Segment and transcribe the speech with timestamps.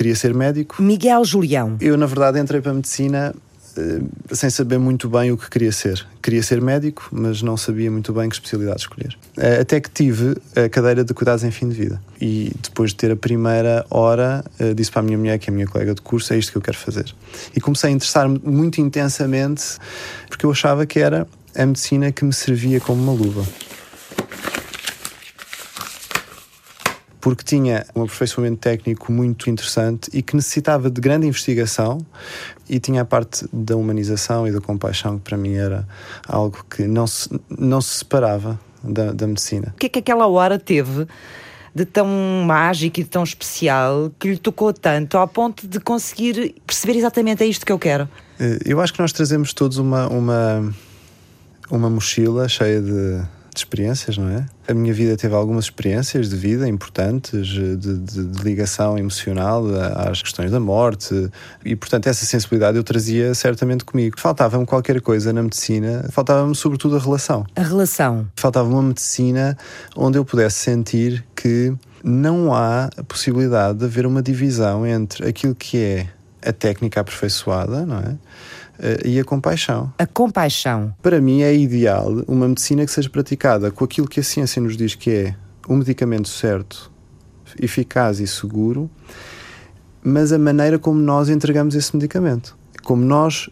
[0.00, 0.82] queria ser médico.
[0.82, 1.76] Miguel Julião.
[1.78, 3.34] Eu, na verdade, entrei para a medicina
[3.76, 6.06] uh, sem saber muito bem o que queria ser.
[6.22, 9.14] Queria ser médico, mas não sabia muito bem que especialidade escolher.
[9.36, 12.00] Uh, até que tive a cadeira de cuidados em fim de vida.
[12.18, 15.52] E depois de ter a primeira hora, uh, disse para a minha mulher, que é
[15.52, 17.14] a minha colega de curso, é isto que eu quero fazer.
[17.54, 19.62] E comecei a interessar-me muito intensamente,
[20.30, 23.44] porque eu achava que era a medicina que me servia como uma luva.
[27.20, 31.98] Porque tinha um aperfeiçoamento técnico muito interessante e que necessitava de grande investigação
[32.68, 35.86] e tinha a parte da humanização e da compaixão que para mim era
[36.26, 39.72] algo que não se, não se separava da, da medicina.
[39.74, 41.06] O que é que aquela hora teve
[41.74, 42.06] de tão
[42.46, 47.42] mágico e de tão especial que lhe tocou tanto ao ponto de conseguir perceber exatamente
[47.42, 48.08] é isto que eu quero?
[48.40, 50.74] Eh, eu acho que nós trazemos todos uma, uma,
[51.70, 53.22] uma mochila cheia de
[53.52, 54.46] de experiências, não é?
[54.68, 59.64] A minha vida teve algumas experiências de vida importantes, de, de, de, ligação emocional
[59.96, 61.30] às questões da morte,
[61.64, 64.18] e portanto essa sensibilidade eu trazia certamente comigo.
[64.18, 67.44] Faltava-me qualquer coisa na medicina, faltava-me sobretudo a relação.
[67.56, 68.28] A relação.
[68.36, 69.56] Faltava uma medicina
[69.96, 75.54] onde eu pudesse sentir que não há a possibilidade de haver uma divisão entre aquilo
[75.54, 76.08] que é
[76.44, 78.16] a técnica aperfeiçoada, não é?
[78.80, 79.92] Uh, e a compaixão.
[79.98, 80.94] A compaixão.
[81.02, 84.76] Para mim é ideal uma medicina que seja praticada com aquilo que a ciência nos
[84.76, 85.36] diz que é
[85.68, 86.90] o medicamento certo,
[87.60, 88.90] eficaz e seguro,
[90.02, 93.48] mas a maneira como nós entregamos esse medicamento, como nós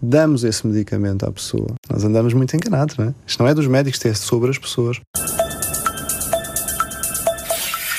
[0.00, 1.74] damos esse medicamento à pessoa.
[1.90, 3.14] Nós andamos muito enganados, não é?
[3.26, 5.00] Isto não é dos médicos, é sobre as pessoas.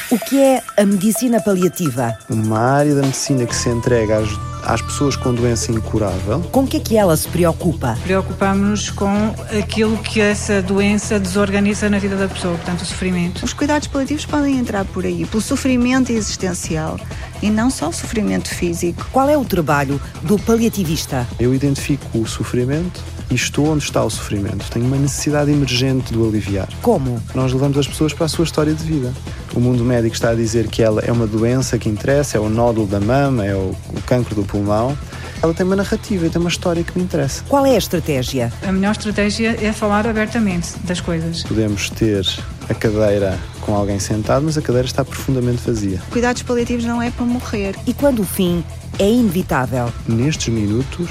[0.09, 2.17] O que é a medicina paliativa?
[2.30, 6.41] Uma área da medicina que se entrega às às pessoas com doença incurável.
[6.51, 7.97] Com o que é que ela se preocupa?
[8.03, 13.45] Preocupamos-nos com aquilo que essa doença desorganiza na vida da pessoa, portanto, o sofrimento.
[13.45, 16.99] Os cuidados paliativos podem entrar por aí, pelo sofrimento existencial
[17.41, 19.07] e não só o sofrimento físico.
[19.11, 21.25] Qual é o trabalho do paliativista?
[21.39, 24.70] Eu identifico o sofrimento e estou onde está o sofrimento.
[24.70, 26.68] Tenho uma necessidade emergente de o aliviar.
[26.81, 27.22] Como?
[27.34, 29.13] Nós levamos as pessoas para a sua história de vida.
[29.53, 32.50] O mundo médico está a dizer que ela é uma doença que interessa, é o
[32.50, 34.97] nódulo da mama, é o, o cancro do pulmão.
[35.41, 37.44] Ela tem uma narrativa e tem uma história que me interessa.
[37.47, 38.51] Qual é a estratégia?
[38.63, 41.44] A melhor estratégia é falar abertamente das coisas.
[41.44, 42.25] Podemos ter
[42.69, 46.01] a cadeira com alguém sentado, mas a cadeira está profundamente vazia.
[46.09, 47.75] Cuidados paliativos não é para morrer.
[47.85, 48.63] E quando o fim
[48.97, 49.91] é inevitável?
[50.07, 51.09] Nestes minutos,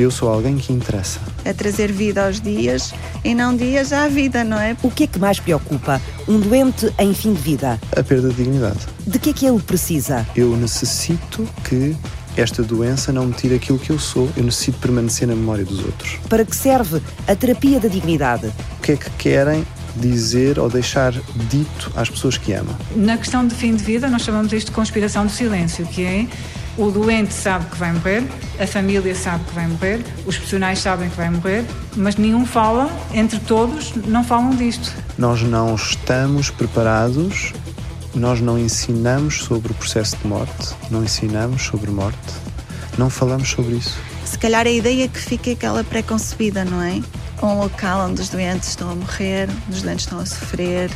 [0.00, 1.20] eu sou alguém que interessa.
[1.44, 2.92] É trazer vida aos dias
[3.24, 4.76] e não dias à vida, não é?
[4.82, 7.78] O que é que mais preocupa um doente em fim de vida?
[7.96, 8.78] A perda de dignidade.
[9.06, 10.26] De que é que ele precisa?
[10.34, 11.94] Eu necessito que
[12.36, 14.30] esta doença não me tire aquilo que eu sou.
[14.36, 16.18] Eu necessito permanecer na memória dos outros.
[16.28, 18.46] Para que serve a terapia da dignidade?
[18.78, 21.12] O que é que querem dizer ou deixar
[21.50, 22.74] dito às pessoas que amam?
[22.94, 26.26] Na questão de fim de vida, nós chamamos isto de conspiração do silêncio, que é
[26.80, 28.26] o doente sabe que vai morrer,
[28.58, 31.64] a família sabe que vai morrer, os profissionais sabem que vai morrer,
[31.94, 34.90] mas nenhum fala, entre todos, não falam disto.
[35.18, 37.52] Nós não estamos preparados,
[38.14, 42.18] nós não ensinamos sobre o processo de morte, não ensinamos sobre morte,
[42.96, 43.98] não falamos sobre isso.
[44.24, 47.02] Se calhar a ideia que fica é aquela pré-concebida, não é?
[47.42, 50.90] Um local onde os doentes estão a morrer, onde os doentes estão a sofrer,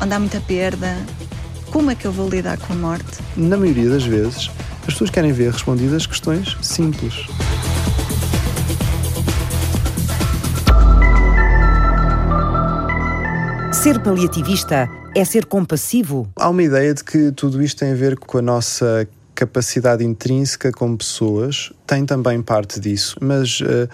[0.00, 0.96] onde há muita perda.
[1.70, 3.18] Como é que eu vou lidar com a morte?
[3.36, 4.50] Na maioria das vezes,
[4.86, 7.26] as pessoas querem ver respondidas questões simples.
[13.72, 16.28] Ser paliativista é ser compassivo?
[16.36, 20.70] Há uma ideia de que tudo isto tem a ver com a nossa capacidade intrínseca
[20.70, 23.60] como pessoas, tem também parte disso, mas.
[23.60, 23.88] Uh,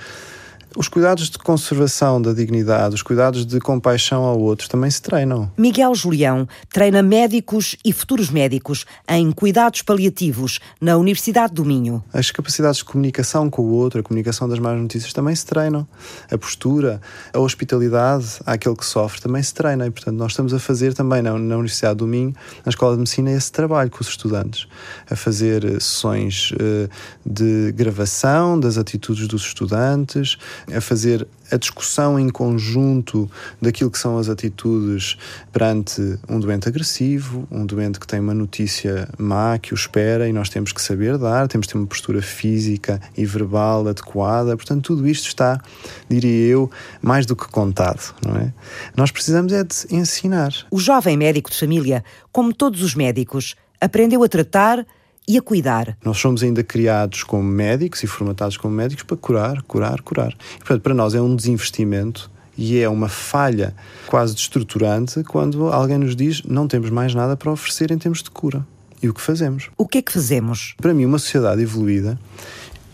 [0.76, 5.50] os cuidados de conservação da dignidade, os cuidados de compaixão ao outro também se treinam.
[5.56, 12.02] Miguel Julião treina médicos e futuros médicos em cuidados paliativos na Universidade do Minho.
[12.12, 15.86] As capacidades de comunicação com o outro, a comunicação das más notícias também se treinam.
[16.30, 17.00] A postura,
[17.32, 19.86] a hospitalidade àquele que sofre também se treina.
[19.86, 22.34] E, portanto, nós estamos a fazer também na, na Universidade do Minho,
[22.64, 24.66] na Escola de Medicina, esse trabalho com os estudantes,
[25.10, 26.88] a fazer eh, sessões uh,
[27.24, 30.36] de gravação das atitudes dos estudantes,
[30.74, 33.30] a fazer a discussão em conjunto
[33.60, 35.18] daquilo que são as atitudes
[35.52, 40.32] perante um doente agressivo, um doente que tem uma notícia má que o espera e
[40.32, 44.56] nós temos que saber dar, temos que ter uma postura física e verbal adequada.
[44.56, 45.60] Portanto, tudo isto está,
[46.08, 46.70] diria eu,
[47.02, 48.52] mais do que contado, não é?
[48.96, 50.52] Nós precisamos é de ensinar.
[50.70, 54.86] O jovem médico de família, como todos os médicos, aprendeu a tratar
[55.26, 55.96] e a cuidar.
[56.04, 60.32] Nós somos ainda criados como médicos e formatados como médicos para curar, curar, curar.
[60.56, 63.74] E, portanto, para nós é um desinvestimento e é uma falha
[64.06, 68.30] quase destruturante quando alguém nos diz não temos mais nada para oferecer em termos de
[68.30, 68.66] cura.
[69.02, 69.68] e o que fazemos.
[69.76, 70.74] O que é que fazemos?
[70.80, 72.18] Para mim, uma sociedade evoluída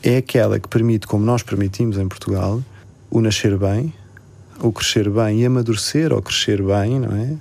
[0.03, 2.63] é aquela que permite, como nós permitimos em Portugal,
[3.11, 3.93] o nascer bem,
[4.61, 7.37] o crescer bem e amadurecer ou crescer bem, não é?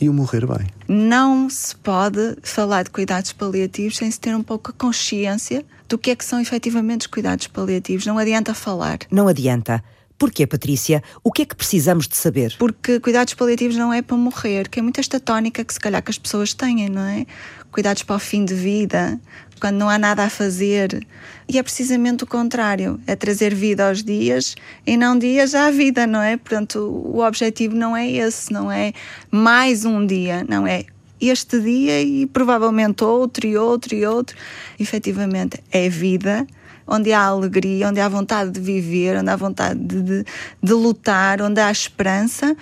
[0.00, 0.66] E o morrer bem.
[0.88, 5.96] Não se pode falar de cuidados paliativos sem se ter um pouco a consciência do
[5.96, 8.06] que é que são efetivamente os cuidados paliativos.
[8.06, 8.98] Não adianta falar.
[9.10, 9.82] Não adianta.
[10.18, 11.02] Porquê, Patrícia?
[11.22, 12.54] O que é que precisamos de saber?
[12.58, 16.02] Porque cuidados paliativos não é para morrer, que é muito esta tónica que se calhar
[16.02, 17.26] que as pessoas têm, não é?
[17.72, 19.20] Cuidados para o fim de vida,
[19.60, 21.04] quando não há nada a fazer.
[21.48, 24.54] E é precisamente o contrário, é trazer vida aos dias
[24.86, 26.36] e não dias à vida, não é?
[26.36, 28.92] Portanto, o objetivo não é esse, não é
[29.32, 30.84] mais um dia, não é
[31.20, 34.36] este dia e provavelmente outro e outro e outro.
[34.78, 36.46] Efetivamente, é vida
[36.86, 40.24] onde há alegria, onde há vontade de viver, onde há vontade de, de,
[40.62, 42.56] de lutar, onde há esperança.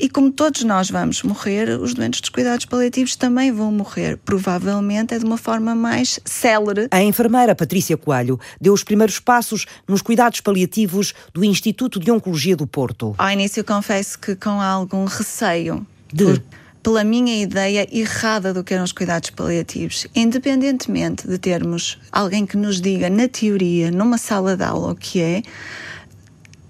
[0.00, 4.16] E como todos nós vamos morrer, os doentes dos cuidados paliativos também vão morrer.
[4.24, 6.88] Provavelmente é de uma forma mais célere.
[6.90, 12.56] A enfermeira Patrícia Coelho deu os primeiros passos nos cuidados paliativos do Instituto de Oncologia
[12.56, 13.14] do Porto.
[13.16, 15.86] Ao início, confesso que com algum receio.
[16.12, 16.24] De?
[16.24, 16.42] Por
[16.82, 20.06] pela minha ideia errada do que eram os cuidados paliativos.
[20.14, 25.20] Independentemente de termos alguém que nos diga, na teoria, numa sala de aula, o que
[25.20, 25.42] é,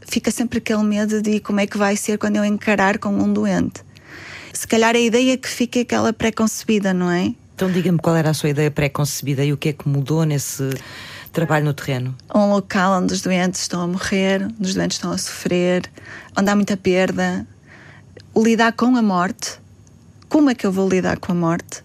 [0.07, 3.33] fica sempre aquele medo de como é que vai ser quando eu encarar com um
[3.33, 3.81] doente.
[4.53, 7.35] Se calhar a ideia que fica é aquela pré-concebida, não é?
[7.55, 10.69] Então diga-me qual era a sua ideia pré-concebida e o que é que mudou nesse
[11.33, 12.15] trabalho no terreno?
[12.35, 15.91] Um local onde os doentes estão a morrer, onde os doentes estão a sofrer,
[16.37, 17.47] onde há muita perda.
[18.37, 19.62] Lidar com a morte
[20.33, 21.85] como é que eu vou lidar com a morte?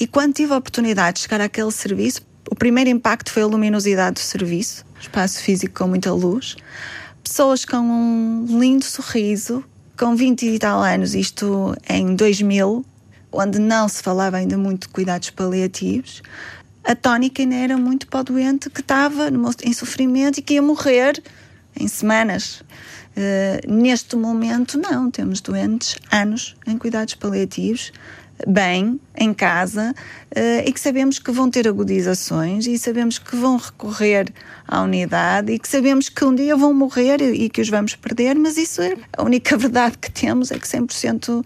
[0.00, 2.20] E quando tive a oportunidade de chegar àquele serviço,
[2.50, 6.56] o primeiro impacto foi a luminosidade do serviço, espaço físico com muita luz,
[7.22, 9.62] pessoas com um lindo sorriso,
[9.96, 12.84] com 20 e tal anos, isto em 2000,
[13.30, 16.24] onde não se falava ainda muito de cuidados paliativos,
[16.82, 19.30] a tónica ainda era muito para o doente que estava
[19.62, 21.22] em sofrimento e que ia morrer
[21.78, 22.64] em semanas.
[23.18, 27.90] Uh, neste momento, não, temos doentes anos em cuidados paliativos,
[28.46, 29.92] bem, em casa,
[30.36, 34.32] uh, e que sabemos que vão ter agudizações e sabemos que vão recorrer
[34.68, 38.36] à unidade e que sabemos que um dia vão morrer e que os vamos perder,
[38.36, 41.44] mas isso é a única verdade que temos, é que 100%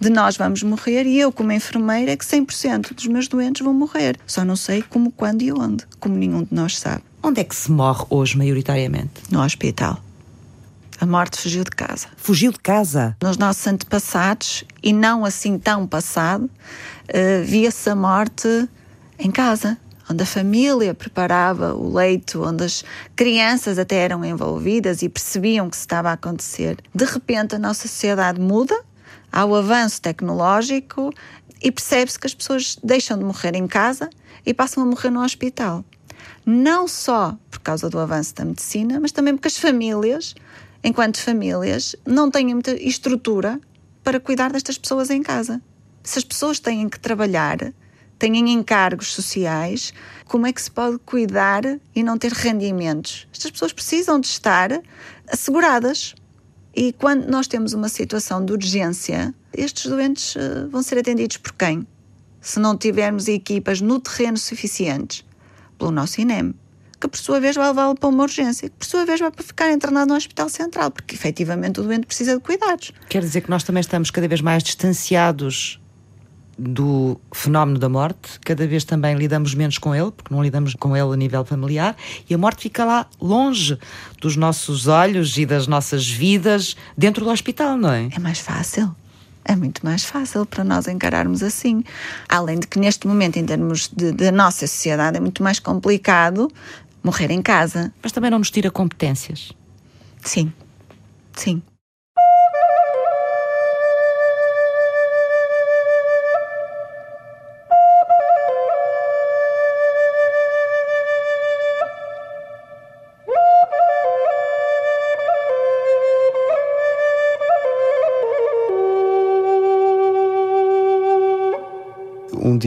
[0.00, 3.72] de nós vamos morrer e eu, como enfermeira, é que 100% dos meus doentes vão
[3.72, 4.18] morrer.
[4.26, 7.04] Só não sei como, quando e onde, como nenhum de nós sabe.
[7.22, 9.12] Onde é que se morre hoje, maioritariamente?
[9.30, 10.02] No hospital.
[11.02, 12.06] A morte fugiu de casa.
[12.16, 13.16] Fugiu de casa?
[13.20, 18.68] Nos nossos antepassados, e não assim tão passado, uh, via-se a morte
[19.18, 19.76] em casa,
[20.08, 22.84] onde a família preparava o leito, onde as
[23.16, 26.78] crianças até eram envolvidas e percebiam o que se estava a acontecer.
[26.94, 28.80] De repente, a nossa sociedade muda,
[29.32, 31.12] há o avanço tecnológico
[31.60, 34.08] e percebe-se que as pessoas deixam de morrer em casa
[34.46, 35.84] e passam a morrer no hospital.
[36.46, 40.36] Não só por causa do avanço da medicina, mas também porque as famílias
[40.82, 43.60] enquanto famílias, não têm muita estrutura
[44.02, 45.62] para cuidar destas pessoas em casa.
[46.02, 47.72] Se as pessoas têm que trabalhar,
[48.18, 49.92] têm encargos sociais,
[50.26, 51.62] como é que se pode cuidar
[51.94, 53.28] e não ter rendimentos?
[53.32, 54.70] Estas pessoas precisam de estar
[55.28, 56.14] asseguradas.
[56.74, 61.52] E quando nós temos uma situação de urgência, estes doentes eh, vão ser atendidos por
[61.52, 61.86] quem?
[62.40, 65.24] Se não tivermos equipas no terreno suficientes,
[65.78, 66.54] pelo nosso INEM,
[67.02, 69.42] que por sua vez vai levá-lo para uma urgência, que por sua vez vai para
[69.42, 72.92] ficar internado no hospital central, porque efetivamente o doente precisa de cuidados.
[73.08, 75.80] Quer dizer que nós também estamos cada vez mais distanciados
[76.56, 80.96] do fenómeno da morte, cada vez também lidamos menos com ele, porque não lidamos com
[80.96, 81.96] ele a nível familiar,
[82.30, 83.76] e a morte fica lá longe
[84.20, 88.08] dos nossos olhos e das nossas vidas dentro do hospital, não é?
[88.14, 88.94] É mais fácil.
[89.44, 91.82] É muito mais fácil para nós encararmos assim.
[92.28, 96.48] Além de que, neste momento, em termos da nossa sociedade, é muito mais complicado
[97.02, 97.92] morrer em casa.
[98.02, 99.52] Mas também não nos tira competências.
[100.22, 100.52] Sim,
[101.36, 101.62] sim.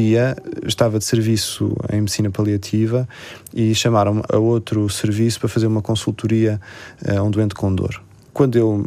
[0.01, 0.35] Dia
[0.65, 3.07] estava de serviço em medicina paliativa
[3.53, 6.59] e chamaram-me a outro serviço para fazer uma consultoria
[7.07, 8.01] a um doente com dor.
[8.33, 8.85] Quando eu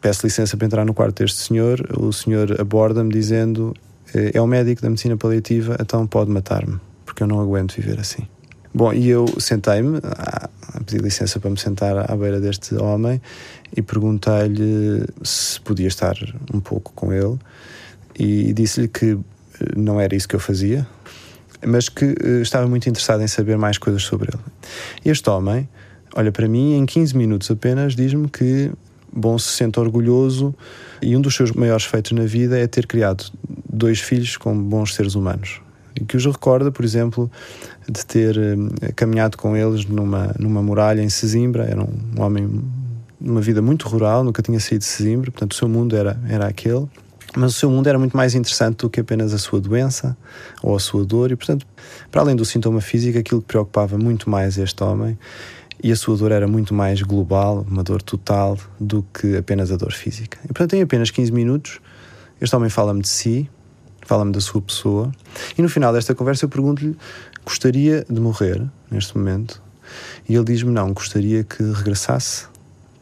[0.00, 3.74] peço licença para entrar no quarto deste senhor, o senhor aborda-me dizendo:
[4.12, 8.26] é o médico da medicina paliativa, então pode matar-me, porque eu não aguento viver assim.
[8.72, 13.22] Bom, e eu sentei-me, a pedir licença para me sentar à beira deste homem
[13.76, 16.16] e perguntei-lhe se podia estar
[16.52, 17.38] um pouco com ele
[18.18, 19.18] e disse-lhe que
[19.76, 20.86] não era isso que eu fazia,
[21.66, 24.42] mas que uh, estava muito interessado em saber mais coisas sobre ele.
[25.04, 25.68] Este homem
[26.14, 28.70] olha para mim em 15 minutos apenas diz-me que
[29.12, 30.54] bom se sente orgulhoso
[31.02, 33.24] e um dos seus maiores feitos na vida é ter criado
[33.68, 35.60] dois filhos como bons seres humanos
[36.00, 37.30] e que os recorda, por exemplo,
[37.88, 41.64] de ter uh, caminhado com eles numa, numa muralha em Sesimbra.
[41.64, 42.62] Era um homem
[43.20, 46.46] numa vida muito rural, nunca tinha saído de Sesimbra, portanto o seu mundo era, era
[46.46, 46.88] aquele.
[47.36, 50.16] Mas o seu mundo era muito mais interessante do que apenas a sua doença
[50.62, 51.66] ou a sua dor, e portanto,
[52.10, 55.18] para além do sintoma físico, aquilo que preocupava muito mais este homem
[55.82, 59.76] e a sua dor era muito mais global, uma dor total, do que apenas a
[59.76, 60.38] dor física.
[60.44, 61.80] E portanto, em apenas 15 minutos,
[62.40, 63.50] este homem fala-me de si,
[64.02, 65.12] fala-me da sua pessoa,
[65.58, 66.96] e no final desta conversa eu pergunto-lhe:
[67.44, 69.62] gostaria de morrer neste momento?
[70.28, 72.46] E ele diz-me: não, gostaria que regressasse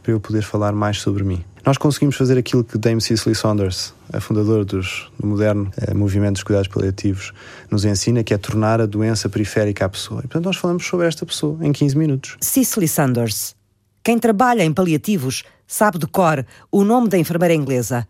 [0.02, 1.44] para eu poder falar mais sobre mim.
[1.64, 6.34] Nós conseguimos fazer aquilo que Dame Cicely Saunders, a fundadora dos, do moderno eh, movimento
[6.34, 7.32] dos cuidados paliativos,
[7.70, 10.20] nos ensina, que é tornar a doença periférica à pessoa.
[10.20, 12.36] E, portanto, nós falamos sobre esta pessoa em 15 minutos.
[12.40, 13.54] Cicely Saunders.
[14.02, 18.08] Quem trabalha em paliativos sabe de cor o nome da enfermeira inglesa.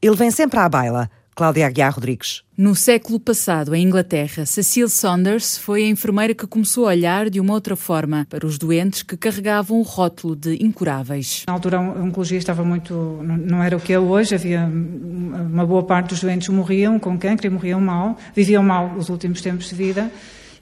[0.00, 2.42] Ele vem sempre à baila, Cláudia Aguiar Rodrigues.
[2.56, 7.40] No século passado, em Inglaterra, Cecile Saunders foi a enfermeira que começou a olhar de
[7.40, 11.42] uma outra forma para os doentes que carregavam o rótulo de incuráveis.
[11.48, 12.94] Na altura, a oncologia estava muito.
[13.22, 14.64] não era o que é hoje, havia.
[14.64, 19.40] uma boa parte dos doentes morriam com câncer e morriam mal, viviam mal os últimos
[19.40, 20.10] tempos de vida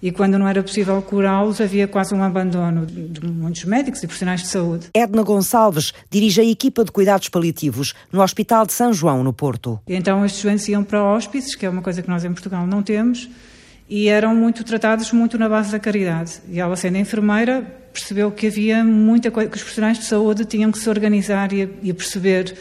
[0.03, 4.43] e quando não era possível curá-los, havia quase um abandono de muitos médicos e profissionais
[4.43, 4.89] de saúde.
[4.93, 9.79] Edna Gonçalves dirige a equipa de cuidados paliativos no Hospital de São João, no Porto.
[9.87, 12.83] Então estes doentes iam para hóspices, que é uma coisa que nós em Portugal não
[12.83, 13.31] temos,
[13.89, 16.41] e eram muito tratados muito na base da caridade.
[16.49, 20.73] E ela, sendo enfermeira, percebeu que havia muita coisa, que os profissionais de saúde tinham
[20.73, 22.57] que se organizar e, e perceber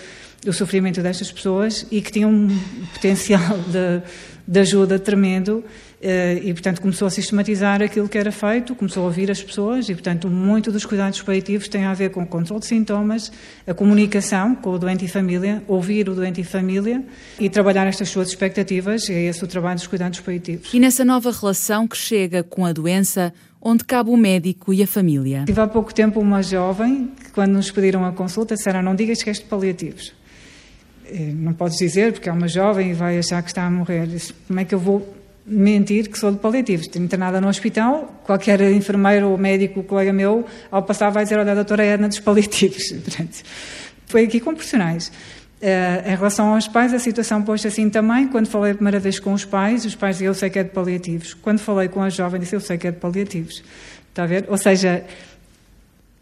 [0.45, 2.60] o sofrimento destas pessoas e que tinham um
[2.93, 4.03] potencial de,
[4.48, 5.63] de ajuda tremendo
[6.03, 9.93] e, portanto, começou a sistematizar aquilo que era feito, começou a ouvir as pessoas e,
[9.93, 13.31] portanto, muito dos cuidados paliativos tem a ver com o controle de sintomas,
[13.67, 17.03] a comunicação com o doente e família, ouvir o doente e família
[17.39, 19.10] e trabalhar estas suas expectativas.
[19.10, 20.74] É esse o trabalho dos cuidados paliativos.
[20.74, 23.31] E nessa nova relação que chega com a doença,
[23.62, 25.43] onde cabe o médico e a família.
[25.46, 29.22] Tive há pouco tempo uma jovem que, quando nos pediram a consulta, disseram: Não digas
[29.22, 30.13] que és de paliativos.
[31.05, 34.08] Eh, não podes dizer, porque é uma jovem e vai achar que está a morrer.
[34.08, 35.21] Disse, Como é que eu vou
[35.51, 36.88] mentir que sou de paliativos.
[36.88, 41.51] Estou internada no hospital, qualquer enfermeiro ou médico, colega meu, ao passar vai dizer, olha,
[41.51, 42.84] a doutora Edna dos paliativos.
[44.08, 45.12] Foi aqui com profissionais.
[45.62, 48.27] Uh, em relação aos pais, a situação pôs assim também.
[48.27, 50.63] Quando falei a primeira vez com os pais, os pais diziam, eu sei que é
[50.63, 51.36] de paliativos.
[51.36, 53.63] Quando falei com a jovem, disse, eu sei que é de paliativos.
[54.10, 54.46] Está a ver?
[54.50, 55.03] Ou seja,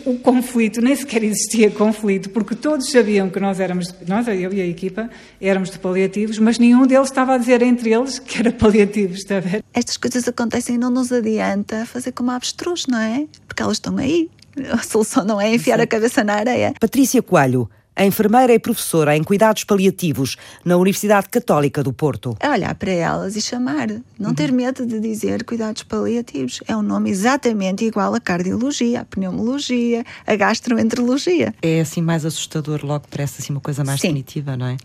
[0.06, 4.62] o conflito, nem sequer existia conflito, porque todos sabiam que nós éramos, nós, eu e
[4.62, 5.10] a equipa,
[5.42, 9.38] éramos de paliativos, mas nenhum deles estava a dizer entre eles que era paliativos, está
[9.38, 9.64] a ver?
[9.74, 13.28] Estas coisas acontecem e não nos adianta fazer como avestruz, não é?
[13.48, 14.30] Porque elas estão aí.
[14.72, 15.84] A solução não é enfiar Sim.
[15.84, 16.74] a cabeça na areia.
[16.80, 22.34] Patrícia Coelho, a enfermeira e professora em cuidados paliativos na Universidade Católica do Porto.
[22.40, 23.90] É olhar para elas e chamar.
[24.18, 24.34] Não uhum.
[24.34, 26.62] ter medo de dizer cuidados paliativos.
[26.66, 31.54] É um nome exatamente igual à cardiologia, à pneumologia, à gastroenterologia.
[31.62, 34.08] É assim mais assustador, logo parece assim uma coisa mais Sim.
[34.08, 34.78] definitiva, não é?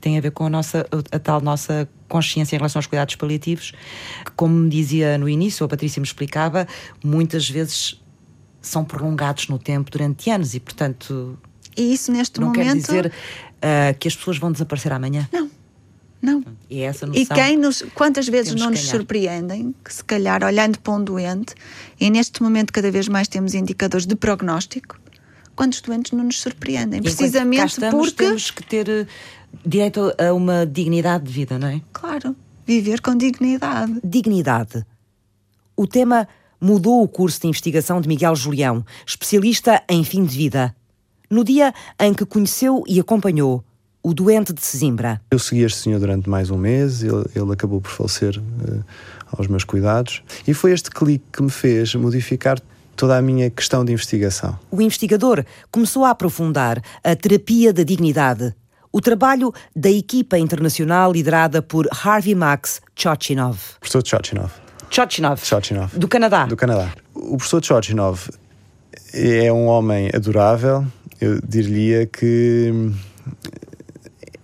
[0.00, 3.72] Tem a ver com a nossa a tal nossa consciência em relação aos cuidados paliativos,
[4.24, 6.68] que, como me dizia no início, a Patrícia me explicava,
[7.02, 8.00] muitas vezes
[8.62, 11.36] são prolongados no tempo durante anos e, portanto,
[11.80, 12.66] e isso neste não momento.
[12.66, 15.28] Não quer dizer uh, que as pessoas vão desaparecer amanhã?
[15.32, 15.50] Não.
[16.22, 16.44] Não.
[16.68, 20.44] E, é essa noção, e quem nos, quantas vezes não nos surpreendem, que se calhar
[20.44, 21.54] olhando para um doente,
[21.98, 25.00] e neste momento cada vez mais temos indicadores de prognóstico,
[25.56, 27.00] quantos doentes não nos surpreendem?
[27.00, 28.24] Precisamente estamos, porque.
[28.24, 29.06] Temos que ter uh,
[29.64, 31.80] direito a uma dignidade de vida, não é?
[31.90, 33.98] Claro, viver com dignidade.
[34.04, 34.84] Dignidade.
[35.74, 36.28] O tema
[36.60, 40.76] mudou o curso de investigação de Miguel Julião, especialista em fim de vida
[41.30, 43.64] no dia em que conheceu e acompanhou
[44.02, 45.20] o doente de Sesimbra.
[45.30, 48.84] Eu segui este senhor durante mais um mês, ele, ele acabou por falecer uh,
[49.32, 52.58] aos meus cuidados, e foi este clique que me fez modificar
[52.96, 54.58] toda a minha questão de investigação.
[54.70, 58.54] O investigador começou a aprofundar a terapia da dignidade,
[58.92, 63.58] o trabalho da equipa internacional liderada por Harvey Max Chochinov.
[63.78, 64.50] Professor Chochinov.
[64.90, 65.44] Chochinov.
[65.44, 65.96] Chochinov.
[65.96, 66.46] Do Canadá.
[66.46, 66.92] Do Canadá.
[67.14, 68.28] O professor Chochinov
[69.12, 70.84] é um homem adorável,
[71.20, 72.92] eu diria que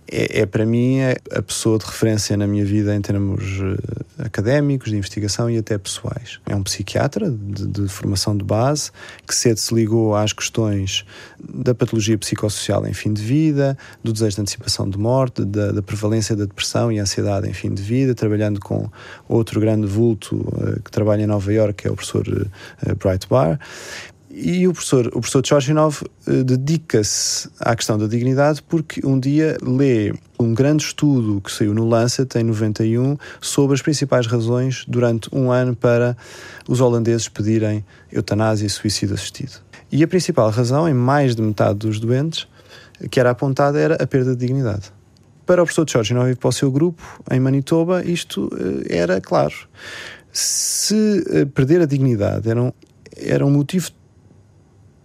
[0.09, 0.99] é, é, para mim
[1.33, 5.77] a pessoa de referência na minha vida em termos uh, académicos, de investigação e até
[5.77, 6.39] pessoais.
[6.47, 8.91] É um psiquiatra de, de, formação de base
[9.27, 11.05] que cedo se ligou às questões
[11.39, 15.83] da patologia psicossocial em fim de vida, do desejo de antecipação de morte, da, da
[15.83, 18.89] prevalência da depressão e ansiedade em fim de vida, trabalhando com
[19.29, 23.27] outro grande vulto uh, que trabalha em Nova Iorque, que é o professor uh, Bright
[23.29, 23.59] Bar.
[24.39, 29.57] E o professor, o professor Tchorchinov uh, dedica-se à questão da dignidade porque um dia
[29.63, 35.35] lê um grande estudo que saiu no Lancet em 91 sobre as principais razões durante
[35.35, 36.15] um ano para
[36.69, 39.53] os holandeses pedirem eutanásia e suicídio assistido.
[39.91, 42.47] E a principal razão, em mais de metade dos doentes,
[43.11, 44.93] que era apontada era a perda de dignidade.
[45.47, 49.55] Para o professor Tchorchinov e para o seu grupo, em Manitoba, isto uh, era claro.
[50.31, 52.73] Se uh, perder a dignidade era um,
[53.17, 53.91] era um motivo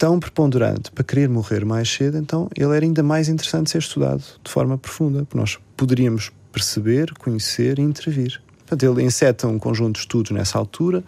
[0.01, 4.23] tão preponderante para querer morrer mais cedo, então ele era ainda mais interessante ser estudado
[4.43, 8.41] de forma profunda, porque nós poderíamos perceber, conhecer e intervir.
[8.65, 11.03] Portanto, ele enceta um conjunto de estudos nessa altura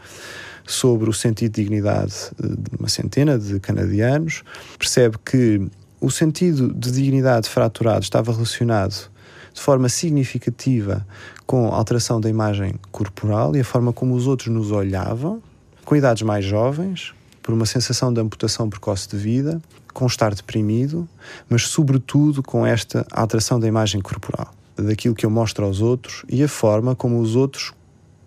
[0.64, 4.44] sobre o sentido de dignidade de uma centena de canadianos,
[4.78, 5.68] percebe que
[6.00, 9.10] o sentido de dignidade fraturado estava relacionado
[9.56, 11.04] de forma significativa
[11.48, 15.42] com a alteração da imagem corporal e a forma como os outros nos olhavam,
[15.84, 17.12] com idades mais jovens,
[17.44, 19.62] por uma sensação de amputação precoce de vida,
[19.94, 21.08] com estar deprimido,
[21.48, 26.42] mas sobretudo com esta alteração da imagem corporal, daquilo que eu mostro aos outros e
[26.42, 27.74] a forma como os outros,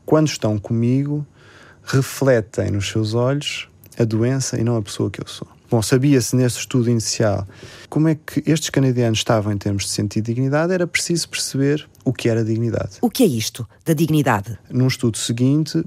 [0.04, 1.26] quando estão comigo,
[1.82, 3.68] refletem nos seus olhos
[3.99, 5.49] a doença e não a pessoa que eu sou.
[5.68, 7.46] Bom, sabia-se neste estudo inicial
[7.88, 11.88] como é que estes canadianos estavam em termos de sentido de dignidade, era preciso perceber
[12.04, 12.99] o que era dignidade.
[13.00, 14.56] O que é isto da dignidade?
[14.70, 15.82] Num estudo seguinte,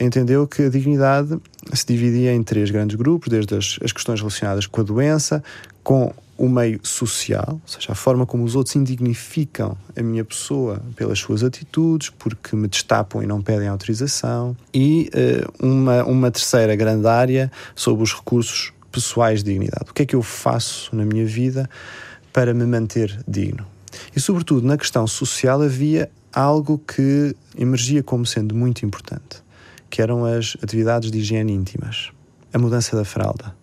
[0.00, 1.38] entendeu que a dignidade
[1.72, 5.42] se dividia em três grandes grupos, desde as, as questões relacionadas com a doença,
[5.82, 10.82] com o meio social, ou seja, a forma como os outros indignificam a minha pessoa
[10.96, 16.74] pelas suas atitudes, porque me destapam e não pedem autorização, e uh, uma, uma terceira
[16.74, 19.90] grande área sobre os recursos pessoais de dignidade.
[19.90, 21.68] O que é que eu faço na minha vida
[22.32, 23.64] para me manter digno?
[24.14, 29.43] E, sobretudo, na questão social havia algo que emergia como sendo muito importante
[29.94, 32.10] que eram as atividades de higiene íntimas,
[32.52, 33.54] a mudança da fralda.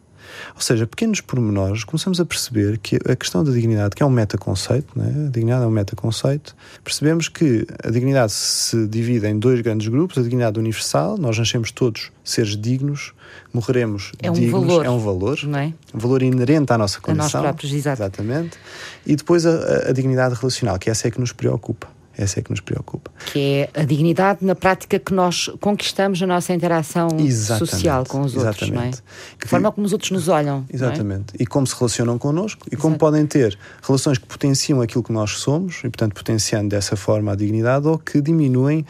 [0.56, 4.10] Ou seja, pequenos pormenores, começamos a perceber que a questão da dignidade, que é um
[4.10, 5.26] metaconceito, né?
[5.28, 6.56] a dignidade é um metaconceito,
[6.86, 11.70] percebemos que a dignidade se divide em dois grandes grupos: a dignidade universal, nós nascemos
[11.70, 13.14] todos seres dignos,
[13.54, 15.74] morreremos é um dignos, valor, é um valor, não é?
[15.94, 17.42] um valor inerente à nossa condição.
[17.42, 18.04] A nós próprios, exato.
[18.04, 18.58] Exatamente.
[19.06, 21.90] E depois a, a dignidade relacional, que essa é que nos preocupa.
[22.18, 23.12] Essa é que nos preocupa.
[23.28, 28.22] Que é a dignidade na prática que nós conquistamos na nossa interação exatamente, social com
[28.22, 28.90] os outros, não é?
[28.90, 30.66] De forma como os outros nos olham.
[30.70, 30.76] É?
[30.76, 31.34] Exatamente.
[31.40, 31.44] É?
[31.44, 35.40] E como se relacionam connosco e como podem ter relações que potenciam aquilo que nós
[35.40, 38.86] somos e, portanto, potenciando dessa forma a dignidade ou que diminuem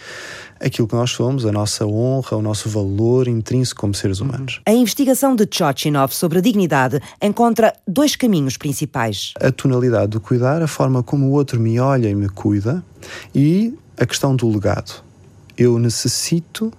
[0.61, 4.61] aquilo que nós somos, a nossa honra, o nosso valor intrínseco como seres humanos.
[4.65, 10.61] A investigação de Chochinov sobre a dignidade encontra dois caminhos principais: a tonalidade do cuidar,
[10.61, 12.83] a forma como o outro me olha e me cuida,
[13.33, 15.03] e a questão do legado.
[15.57, 16.71] Eu necessito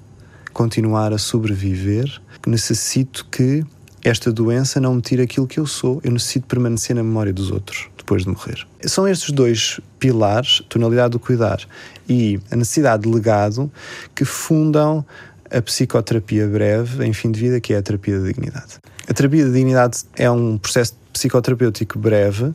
[0.52, 3.64] continuar a sobreviver, necessito que
[4.04, 7.50] esta doença não me tire aquilo que eu sou, eu necessito permanecer na memória dos
[7.50, 8.66] outros depois de morrer.
[8.84, 11.60] São estes dois pilares, tonalidade do cuidar
[12.08, 13.70] e a necessidade de legado,
[14.14, 15.04] que fundam
[15.50, 18.78] a psicoterapia breve em fim de vida, que é a terapia da dignidade.
[19.08, 22.54] A terapia da dignidade é um processo psicoterapêutico breve,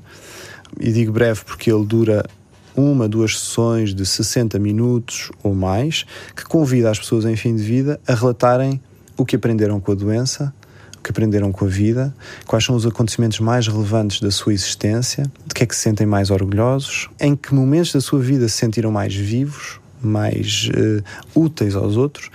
[0.79, 2.25] e digo breve porque ele dura
[2.75, 6.05] uma, duas sessões de 60 minutos ou mais,
[6.35, 8.81] que convida as pessoas em fim de vida a relatarem
[9.17, 10.53] o que aprenderam com a doença,
[11.03, 12.13] que aprenderam com a vida,
[12.45, 16.05] quais são os acontecimentos mais relevantes da sua existência, de que é que se sentem
[16.05, 21.75] mais orgulhosos, em que momentos da sua vida se sentiram mais vivos, mais uh, úteis
[21.75, 22.29] aos outros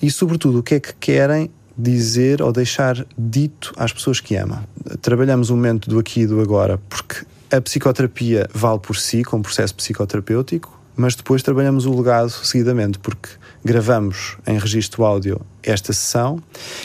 [0.00, 4.62] e, sobretudo, o que é que querem dizer ou deixar dito às pessoas que amam.
[5.00, 9.42] Trabalhamos o momento do aqui e do agora porque a psicoterapia vale por si, como
[9.42, 13.28] processo psicoterapêutico, mas depois trabalhamos o legado seguidamente, porque
[13.64, 16.42] gravamos em registro áudio esta sessão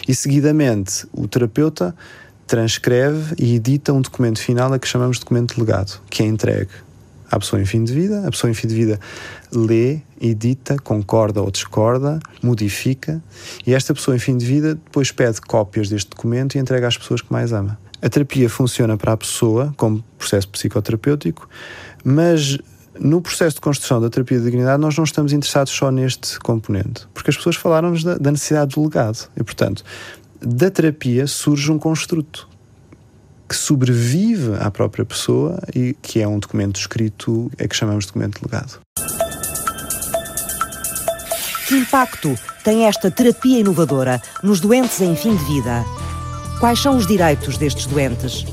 [0.07, 1.95] e seguidamente o terapeuta
[2.47, 6.71] transcreve e edita um documento final a que chamamos de documento legado, que é entregue
[7.31, 8.27] à pessoa em fim de vida.
[8.27, 8.99] A pessoa em fim de vida
[9.51, 13.21] lê, edita, concorda ou discorda, modifica
[13.65, 16.97] e esta pessoa em fim de vida depois pede cópias deste documento e entrega às
[16.97, 17.79] pessoas que mais ama.
[18.01, 21.47] A terapia funciona para a pessoa como processo psicoterapêutico,
[22.03, 22.59] mas
[22.99, 27.08] no processo de construção da terapia de dignidade nós não estamos interessados só neste componente,
[27.13, 29.84] porque as pessoas falaram-nos da, da necessidade do legado e, portanto,
[30.41, 32.47] da terapia surge um construto
[33.47, 38.08] que sobrevive à própria pessoa e que é um documento escrito, é que chamamos de
[38.12, 38.79] documento de legado.
[41.67, 45.84] Que impacto tem esta terapia inovadora nos doentes em fim de vida?
[46.60, 48.45] Quais são os direitos destes doentes?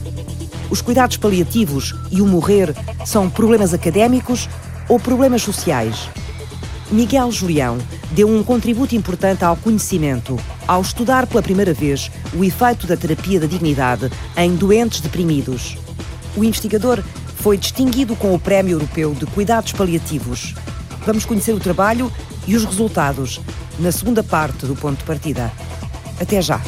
[0.71, 4.49] Os cuidados paliativos e o morrer são problemas académicos
[4.89, 6.09] ou problemas sociais?
[6.93, 7.79] Miguel Julião
[8.13, 13.41] deu um contributo importante ao conhecimento ao estudar pela primeira vez o efeito da terapia
[13.41, 15.77] da dignidade em doentes deprimidos.
[16.37, 17.03] O investigador
[17.37, 20.55] foi distinguido com o Prémio Europeu de Cuidados Paliativos.
[21.05, 22.13] Vamos conhecer o trabalho
[22.47, 23.41] e os resultados
[23.79, 25.51] na segunda parte do ponto de partida.
[26.21, 26.61] Até já!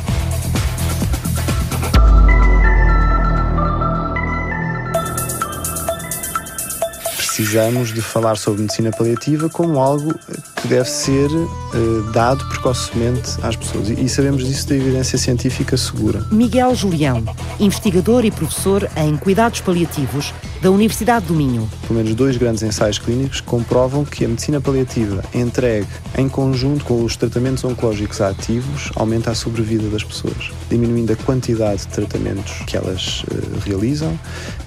[7.43, 10.15] Precisamos de falar sobre medicina paliativa como algo
[10.61, 13.89] que deve ser uh, dado precocemente às pessoas.
[13.91, 16.25] E sabemos disso da evidência científica segura.
[16.31, 17.25] Miguel Julião,
[17.59, 21.69] investigador e professor em cuidados paliativos da Universidade do Minho.
[21.89, 27.05] Pelo menos dois grandes ensaios clínicos comprovam que a medicina paliativa entregue em conjunto com
[27.05, 32.77] os tratamentos oncológicos ativos aumenta a sobrevida das pessoas, diminuindo a quantidade de tratamentos que
[32.77, 34.17] elas uh, realizam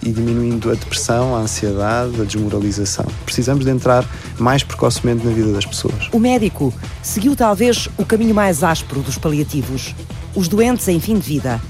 [0.04, 3.06] e diminuindo a depressão, a ansiedade, a desmoralização.
[3.24, 4.06] Precisamos de entrar
[4.38, 6.10] mais precocemente na vida das pessoas.
[6.12, 9.96] O médico seguiu talvez o caminho mais áspero dos paliativos,
[10.36, 11.62] os doentes em fim de vida.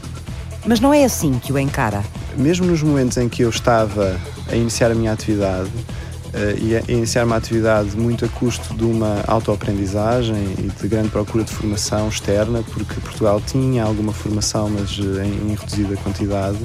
[0.65, 2.04] Mas não é assim que o encara
[2.38, 4.19] mesmo nos momentos em que eu estava
[4.51, 8.84] a iniciar a minha atividade, uh, e a iniciar uma atividade muito a custo de
[8.84, 14.97] uma autoaprendizagem e de grande procura de formação externa, porque Portugal tinha alguma formação, mas
[14.99, 16.58] eh, em reduzida quantidade,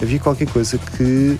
[0.00, 1.38] havia qualquer coisa que,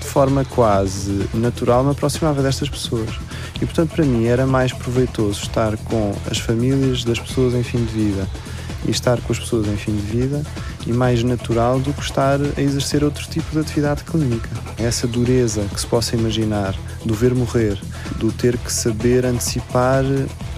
[0.00, 3.10] de forma quase natural, me aproximava destas pessoas.
[3.56, 7.78] E, portanto, para mim era mais proveitoso estar com as famílias das pessoas em fim
[7.78, 8.28] de vida
[8.84, 10.42] e estar com as pessoas em fim de vida
[10.86, 14.48] e mais natural do que estar a exercer outro tipo de atividade clínica.
[14.78, 17.78] Essa dureza que se possa imaginar do ver morrer,
[18.18, 20.04] do ter que saber antecipar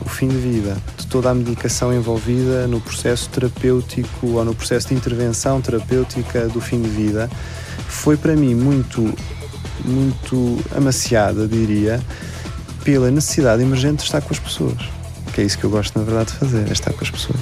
[0.05, 4.89] o fim de vida, de toda a medicação envolvida no processo terapêutico ou no processo
[4.89, 7.31] de intervenção terapêutica do fim de vida,
[7.87, 9.15] foi para mim muito,
[9.85, 12.01] muito amaciada, diria,
[12.85, 14.98] pela necessidade emergente de estar com as pessoas.
[15.39, 17.39] Que é isso que eu gosto, na verdade, de fazer, é estar com as pessoas.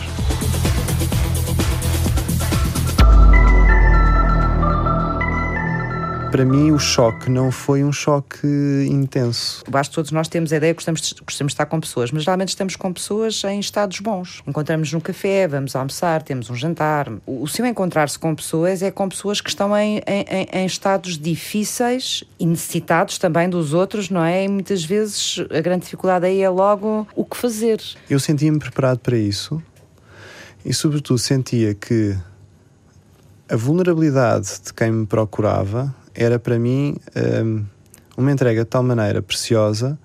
[6.36, 8.46] Para mim o choque não foi um choque
[8.90, 9.64] intenso.
[9.72, 12.24] Acho que todos nós temos a ideia que gostamos, gostamos de estar com pessoas, mas
[12.24, 14.42] geralmente estamos com pessoas em estados bons.
[14.46, 17.10] Encontramos num café, vamos almoçar, temos um jantar.
[17.24, 22.22] O, seu encontrar-se com pessoas é com pessoas que estão em, em, em estados difíceis
[22.38, 24.44] e necessitados também dos outros, não é?
[24.44, 27.80] E muitas vezes a grande dificuldade aí é logo o que fazer.
[28.10, 29.62] Eu sentia-me preparado para isso
[30.62, 32.14] e, sobretudo, sentia que
[33.48, 36.96] a vulnerabilidade de quem me procurava era para mim
[37.44, 37.64] um,
[38.16, 39.98] uma entrega de tal maneira preciosa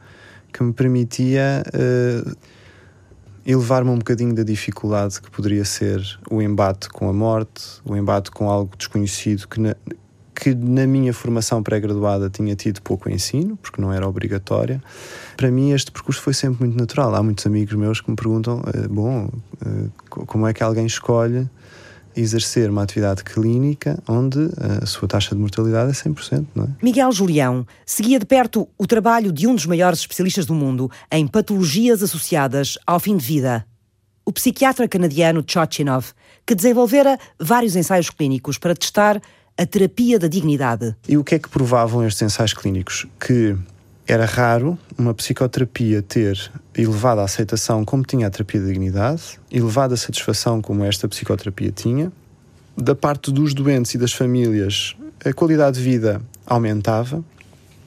[0.51, 2.35] que me permitia uh,
[3.45, 8.29] elevar-me um bocadinho da dificuldade que poderia ser o embate com a morte, o embate
[8.29, 9.75] com algo desconhecido que na,
[10.35, 14.83] que na minha formação pré-graduada tinha tido pouco ensino, porque não era obrigatória.
[15.37, 17.15] Para mim, este percurso foi sempre muito natural.
[17.15, 19.29] Há muitos amigos meus que me perguntam: uh, bom,
[19.65, 19.89] uh,
[20.25, 21.49] como é que alguém escolhe
[22.15, 24.39] exercer uma atividade clínica onde
[24.81, 26.67] a sua taxa de mortalidade é 100%, não é?
[26.81, 31.27] Miguel Julião seguia de perto o trabalho de um dos maiores especialistas do mundo em
[31.27, 33.65] patologias associadas ao fim de vida.
[34.25, 36.13] O psiquiatra canadiano Chochinov,
[36.45, 39.21] que desenvolvera vários ensaios clínicos para testar
[39.57, 40.95] a terapia da dignidade.
[41.07, 43.05] E o que é que provavam estes ensaios clínicos?
[43.19, 43.55] Que
[44.13, 46.37] era raro uma psicoterapia ter
[46.75, 52.11] elevada aceitação como tinha a terapia da dignidade, elevada satisfação como esta psicoterapia tinha.
[52.75, 57.23] Da parte dos doentes e das famílias, a qualidade de vida aumentava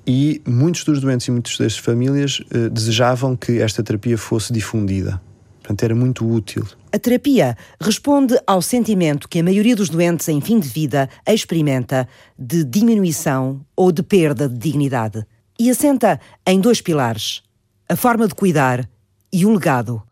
[0.07, 5.21] e muitos dos doentes e muitas das famílias eh, desejavam que esta terapia fosse difundida.
[5.61, 6.67] Portanto, era muito útil.
[6.93, 12.09] A terapia responde ao sentimento que a maioria dos doentes em fim de vida experimenta
[12.39, 15.27] de diminuição ou de perda de dignidade
[15.59, 17.43] e assenta em dois pilares:
[17.89, 18.89] a forma de cuidar
[19.33, 20.03] e o legado.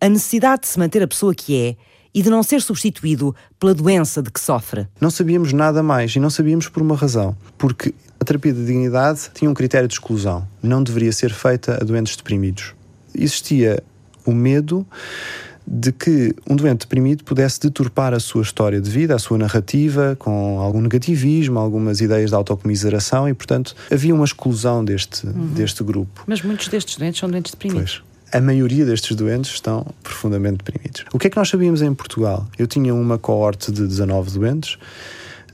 [0.00, 1.76] A necessidade de se manter a pessoa que é
[2.14, 4.86] e de não ser substituído pela doença de que sofre.
[5.00, 7.36] Não sabíamos nada mais e não sabíamos por uma razão.
[7.58, 10.46] Porque a terapia de dignidade tinha um critério de exclusão.
[10.62, 12.74] Não deveria ser feita a doentes deprimidos.
[13.14, 13.82] Existia
[14.24, 14.86] o medo
[15.66, 20.16] de que um doente deprimido pudesse deturpar a sua história de vida, a sua narrativa,
[20.18, 25.48] com algum negativismo, algumas ideias de autocomiseração e, portanto, havia uma exclusão deste, uhum.
[25.48, 26.22] deste grupo.
[26.26, 28.02] Mas muitos destes doentes são doentes deprimidos.
[28.02, 28.16] Pois.
[28.32, 31.04] A maioria destes doentes estão profundamente deprimidos.
[31.12, 32.46] O que é que nós sabíamos em Portugal?
[32.58, 34.78] Eu tinha uma coorte de 19 doentes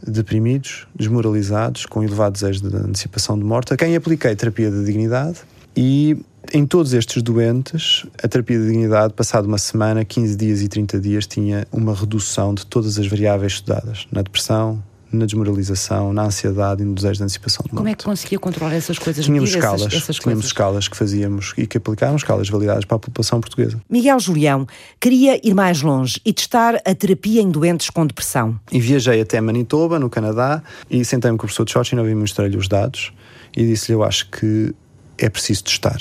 [0.07, 5.39] deprimidos, desmoralizados, com elevado desejo de antecipação de morte, a quem apliquei terapia da dignidade
[5.77, 6.17] e
[6.53, 11.01] em todos estes doentes, a terapia de dignidade, passado uma semana, 15 dias e 30
[11.01, 14.07] dias, tinha uma redução de todas as variáveis estudadas.
[14.11, 17.77] Na depressão, na desmoralização, na ansiedade e no desejo de antecipação de morte.
[17.77, 19.25] Como é que conseguia controlar essas coisas?
[19.25, 20.45] Tínhamos escalas, essas, essas tínhamos coisas?
[20.47, 23.81] escalas que fazíamos e que aplicávamos, escalas validadas para a população portuguesa.
[23.89, 24.67] Miguel Julião
[24.99, 28.59] queria ir mais longe e testar a terapia em doentes com depressão.
[28.71, 32.69] E viajei até Manitoba, no Canadá, e sentei-me com o professor Chochin e mostrei-lhe os
[32.69, 33.13] dados
[33.57, 34.75] e disse-lhe: Eu acho que
[35.19, 35.99] é preciso testar.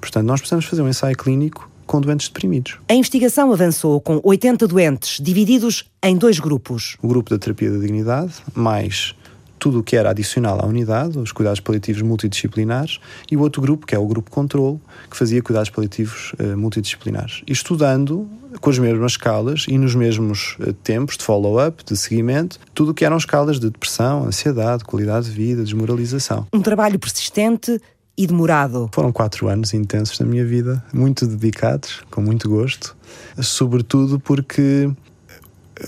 [0.00, 2.78] Portanto, nós precisamos fazer um ensaio clínico com doentes deprimidos.
[2.88, 6.96] A investigação avançou com 80 doentes, divididos em dois grupos.
[7.02, 9.14] O grupo da terapia da dignidade, mais
[9.60, 12.98] tudo o que era adicional à unidade, os cuidados paliativos multidisciplinares,
[13.30, 17.42] e o outro grupo, que é o grupo controle, que fazia cuidados paliativos uh, multidisciplinares.
[17.46, 18.26] E estudando
[18.60, 22.94] com as mesmas escalas e nos mesmos uh, tempos de follow-up, de seguimento, tudo o
[22.94, 26.46] que eram escalas de depressão, ansiedade, qualidade de vida, desmoralização.
[26.52, 27.78] Um trabalho persistente
[28.20, 28.90] e demorado.
[28.92, 32.94] Foram quatro anos intensos da minha vida, muito dedicados, com muito gosto,
[33.40, 34.90] sobretudo porque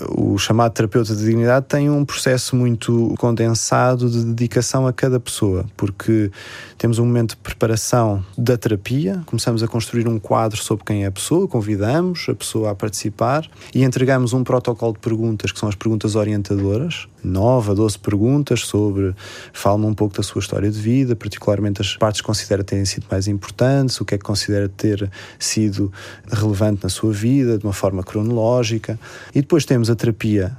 [0.09, 5.65] o chamado terapeuta de dignidade tem um processo muito condensado de dedicação a cada pessoa,
[5.77, 6.31] porque
[6.77, 11.07] temos um momento de preparação da terapia, começamos a construir um quadro sobre quem é
[11.07, 15.69] a pessoa, convidamos a pessoa a participar e entregamos um protocolo de perguntas, que são
[15.69, 19.15] as perguntas orientadoras, nove, doze perguntas sobre,
[19.53, 23.05] fala-me um pouco da sua história de vida, particularmente as partes que considera terem sido
[23.09, 25.91] mais importantes, o que é que considera ter sido
[26.29, 28.99] relevante na sua vida, de uma forma cronológica,
[29.33, 30.55] e depois temos a terapia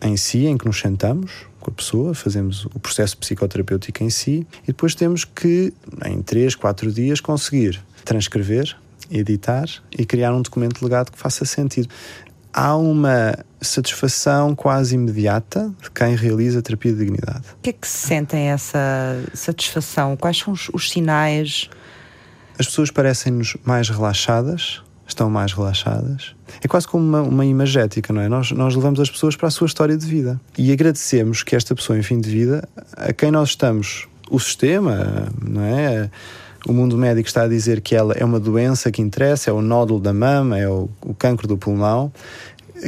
[0.00, 4.46] em si, em que nos sentamos com a pessoa, fazemos o processo psicoterapêutico em si
[4.64, 5.72] e depois temos que,
[6.04, 8.76] em 3, 4 dias, conseguir transcrever,
[9.10, 11.88] editar e criar um documento legado que faça sentido.
[12.52, 17.44] Há uma satisfação quase imediata de quem realiza a terapia de dignidade.
[17.58, 18.78] O que é que se sentem essa
[19.32, 20.16] satisfação?
[20.16, 21.68] Quais são os, os sinais?
[22.58, 26.34] As pessoas parecem-nos mais relaxadas, estão mais relaxadas.
[26.62, 28.28] É quase como uma, uma imagética, não é?
[28.28, 31.74] Nós, nós levamos as pessoas para a sua história de vida e agradecemos que esta
[31.74, 36.10] pessoa em fim de vida, a quem nós estamos, o sistema, não é?
[36.66, 39.60] O mundo médico está a dizer que ela é uma doença que interessa, é o
[39.60, 42.10] nódulo da mama, é o, o cancro do pulmão,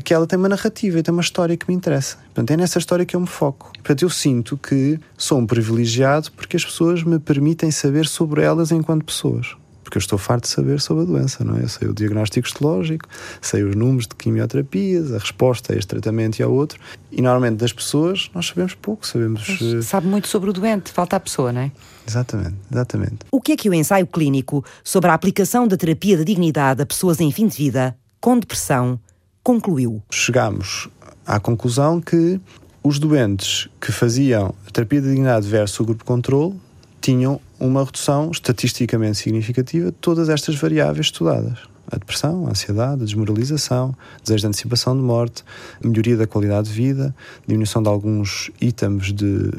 [0.02, 2.16] que ela tem uma narrativa e tem uma história que me interessa.
[2.16, 3.72] Portanto, é nessa história que eu me foco.
[3.74, 8.72] Portanto, eu sinto que sou um privilegiado porque as pessoas me permitem saber sobre elas
[8.72, 11.62] enquanto pessoas porque eu estou farto de saber sobre a doença, não é?
[11.62, 13.08] Eu sei o diagnóstico histológico,
[13.40, 16.80] sei os números de quimioterapias, a resposta a este tratamento e ao outro,
[17.12, 19.48] e normalmente das pessoas nós sabemos pouco, sabemos...
[19.60, 19.80] Uh...
[19.84, 21.72] Sabe muito sobre o doente, falta a pessoa, não é?
[22.04, 23.18] Exatamente, exatamente.
[23.30, 26.86] O que é que o ensaio clínico sobre a aplicação da terapia da dignidade a
[26.86, 28.98] pessoas em fim de vida, com depressão,
[29.40, 30.02] concluiu?
[30.10, 30.88] Chegámos
[31.24, 32.40] à conclusão que
[32.82, 36.58] os doentes que faziam a terapia da dignidade versus o grupo controle
[37.00, 41.58] tinham uma redução estatisticamente significativa de todas estas variáveis estudadas.
[41.88, 45.44] A depressão, a ansiedade, a desmoralização, desejo de antecipação de morte,
[45.82, 47.14] melhoria da qualidade de vida,
[47.46, 49.52] diminuição de alguns itens de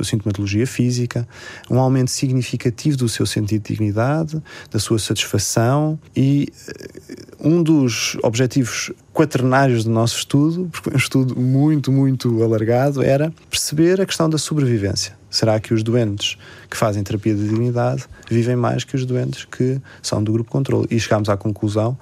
[0.00, 1.26] sintomatologia física,
[1.68, 6.52] um aumento significativo do seu sentido de dignidade, da sua satisfação e
[7.40, 13.32] um dos objetivos quaternários do nosso estudo, porque foi um estudo muito, muito alargado, era
[13.50, 15.20] perceber a questão da sobrevivência.
[15.32, 16.36] Será que os doentes
[16.70, 20.86] que fazem terapia de dignidade vivem mais que os doentes que são do grupo controle?
[20.90, 21.98] E chegámos à conclusão,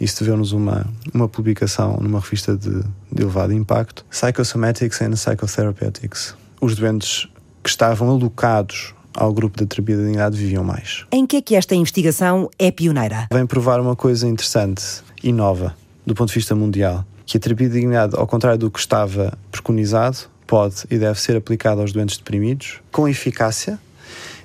[0.00, 6.36] isso deu-nos uma, uma publicação numa revista de, de elevado impacto, Psychosomatics and Psychotherapeutics.
[6.60, 7.28] Os doentes
[7.62, 11.04] que estavam alocados ao grupo da terapia da dignidade viviam mais.
[11.10, 13.26] Em que é que esta investigação é pioneira?
[13.32, 15.74] Vem provar uma coisa interessante e nova
[16.08, 19.36] do ponto de vista mundial, que a terapia de dignidade, ao contrário do que estava
[19.52, 23.78] preconizado, pode e deve ser aplicada aos doentes deprimidos com eficácia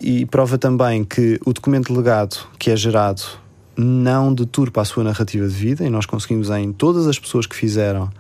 [0.02, 3.24] e prova também que o documento legado que é gerado
[3.76, 7.56] não deturpa a sua narrativa de vida e nós conseguimos em todas as pessoas que
[7.56, 8.12] fizeram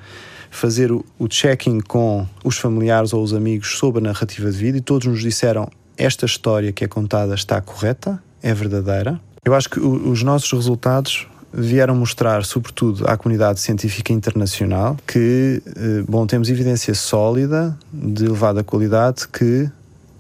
[0.49, 4.81] fazer o, checking com os familiares ou os amigos sobre a narrativa de vida e
[4.81, 9.19] todos nos disseram esta história que é contada está correta, é verdadeira.
[9.43, 16.03] Eu acho que os nossos resultados vieram mostrar, sobretudo à comunidade científica internacional, que, eh,
[16.07, 19.69] bom, temos evidência sólida, de elevada qualidade, que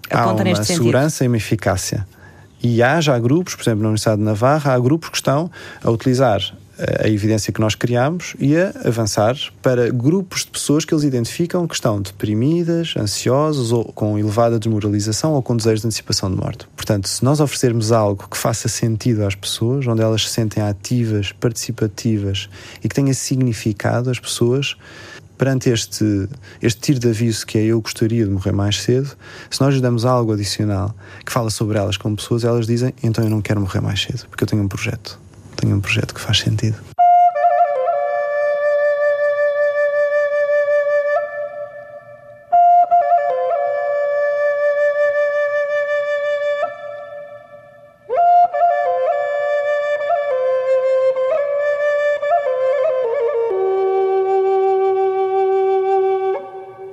[0.09, 1.25] Aponta há uma segurança sentido.
[1.25, 2.07] e uma eficácia.
[2.61, 5.49] E há já grupos, por exemplo, na Universidade de Navarra, há grupos que estão
[5.83, 6.39] a utilizar
[6.77, 11.67] a evidência que nós criamos e a avançar para grupos de pessoas que eles identificam
[11.67, 16.67] que estão deprimidas, ansiosas ou com elevada desmoralização ou com desejo de antecipação de morte.
[16.75, 21.31] Portanto, se nós oferecermos algo que faça sentido às pessoas, onde elas se sentem ativas,
[21.31, 22.49] participativas
[22.83, 24.75] e que tenha significado, as pessoas
[25.37, 26.29] perante este,
[26.61, 29.11] este tiro de aviso que é eu gostaria de morrer mais cedo,
[29.49, 33.23] se nós lhes damos algo adicional que fala sobre elas como pessoas, elas dizem então
[33.23, 35.19] eu não quero morrer mais cedo, porque eu tenho um projeto
[35.55, 36.77] tenho um projeto que faz sentido.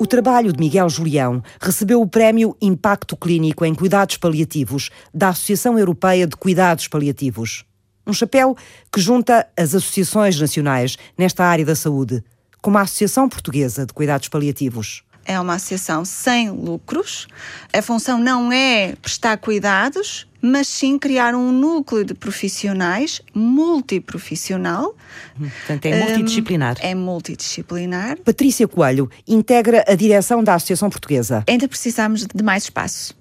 [0.00, 5.78] O trabalho de Miguel Julião recebeu o prémio Impacto Clínico em Cuidados Paliativos da Associação
[5.78, 7.69] Europeia de Cuidados Paliativos.
[8.06, 8.56] Um chapéu
[8.92, 12.22] que junta as associações nacionais nesta área da saúde,
[12.60, 15.04] como a Associação Portuguesa de Cuidados Paliativos.
[15.24, 17.28] É uma associação sem lucros.
[17.72, 24.96] A função não é prestar cuidados, mas sim criar um núcleo de profissionais multiprofissional.
[25.38, 26.76] Portanto, é multidisciplinar.
[26.82, 28.18] Um, é multidisciplinar.
[28.24, 31.44] Patrícia Coelho integra a direção da Associação Portuguesa.
[31.46, 33.14] Ainda precisamos de mais espaço.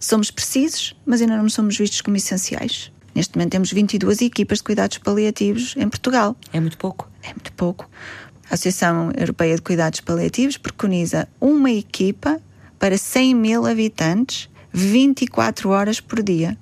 [0.00, 2.90] Somos precisos, mas ainda não somos vistos como essenciais.
[3.14, 6.36] Neste momento temos 22 equipas de cuidados paliativos em Portugal.
[6.52, 7.08] É muito pouco.
[7.22, 7.88] É muito pouco.
[8.50, 12.40] A Associação Europeia de Cuidados Paliativos preconiza uma equipa
[12.78, 16.58] para 100 mil habitantes, 24 horas por dia.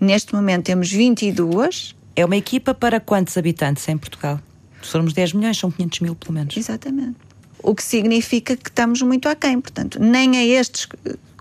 [0.00, 1.94] Neste momento temos 22.
[2.16, 4.40] É uma equipa para quantos habitantes em Portugal?
[4.82, 6.56] Se formos 10 milhões, são 500 mil pelo menos.
[6.56, 7.16] Exatamente.
[7.62, 9.60] O que significa que estamos muito aquém.
[9.60, 10.88] Portanto, nem a estes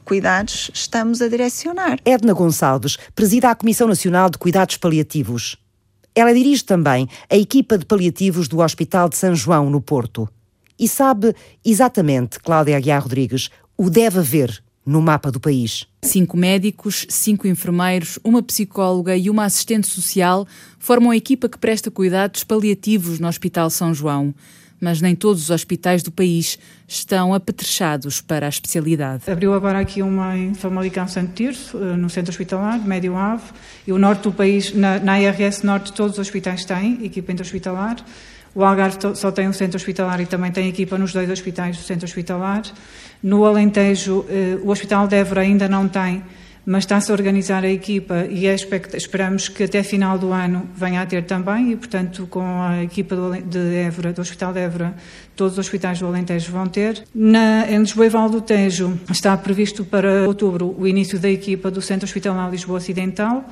[0.01, 1.99] cuidados estamos a direcionar.
[2.05, 5.57] Edna Gonçalves presida a Comissão Nacional de Cuidados Paliativos.
[6.13, 10.27] Ela dirige também a equipa de paliativos do Hospital de São João, no Porto.
[10.77, 11.33] E sabe
[11.63, 15.87] exatamente, Cláudia Aguiar Rodrigues, o deve haver no mapa do país.
[16.03, 20.45] Cinco médicos, cinco enfermeiros, uma psicóloga e uma assistente social
[20.79, 24.33] formam a equipa que presta cuidados paliativos no Hospital São João
[24.81, 29.29] mas nem todos os hospitais do país estão apetrechados para a especialidade.
[29.29, 33.43] Abriu agora aqui uma em Famalicão Santo Tirso, eh, no centro hospitalar, Médio Ave,
[33.85, 37.97] e o norte do país, na, na IRS Norte, todos os hospitais têm equipa intra-hospitalar.
[38.53, 41.83] O Algarve só tem um centro hospitalar e também tem equipa nos dois hospitais do
[41.83, 42.63] centro hospitalar.
[43.21, 46.23] No Alentejo, eh, o Hospital de Évora ainda não tem
[46.65, 51.01] mas está-se a organizar a equipa e é esperamos que até final do ano venha
[51.01, 54.95] a ter também e, portanto, com a equipa de Évora, do Hospital de Évora,
[55.35, 57.03] todos os hospitais do Alentejo vão ter.
[57.13, 61.71] Na, em Lisboa e Val do Tejo está previsto para outubro o início da equipa
[61.71, 63.43] do Centro Hospitalar Lisboa Ocidental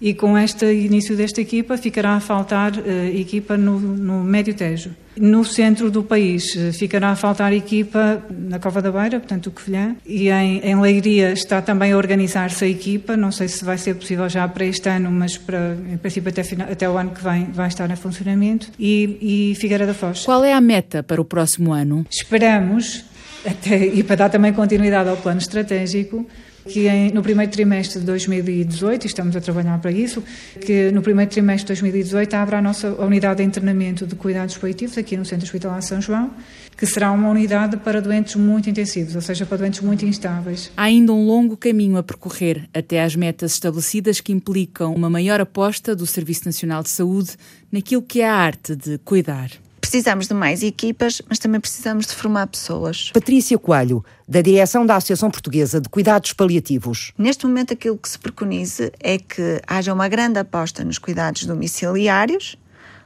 [0.00, 4.90] e com este início desta equipa ficará a faltar uh, equipa no, no Médio Tejo.
[5.18, 9.50] No centro do país uh, ficará a faltar equipa na Cova da Beira, portanto o
[9.50, 13.78] Covilhã, e em, em Leiria está também a organizar-se a equipa, não sei se vai
[13.78, 17.22] ser possível já para este ano, mas para, em princípio até, até o ano que
[17.22, 20.24] vem vai estar em funcionamento, e, e Figueira da Foz.
[20.24, 22.04] Qual é a meta para o próximo ano?
[22.10, 23.04] Esperamos,
[23.44, 26.26] até, e para dar também continuidade ao plano estratégico,
[26.68, 30.22] que em, no primeiro trimestre de 2018, e estamos a trabalhar para isso,
[30.60, 34.98] que no primeiro trimestre de 2018 abra a nossa unidade de internamento de cuidados paliativos
[34.98, 36.30] aqui no Centro Hospitalar São João,
[36.76, 40.70] que será uma unidade para doentes muito intensivos, ou seja, para doentes muito instáveis.
[40.76, 45.40] Há ainda um longo caminho a percorrer até às metas estabelecidas que implicam uma maior
[45.40, 47.30] aposta do Serviço Nacional de Saúde
[47.72, 49.50] naquilo que é a arte de cuidar.
[49.88, 53.12] Precisamos de mais equipas, mas também precisamos de formar pessoas.
[53.14, 57.12] Patrícia Coelho, da direção da Associação Portuguesa de Cuidados Paliativos.
[57.16, 62.58] Neste momento, aquilo que se preconiza é que haja uma grande aposta nos cuidados domiciliários,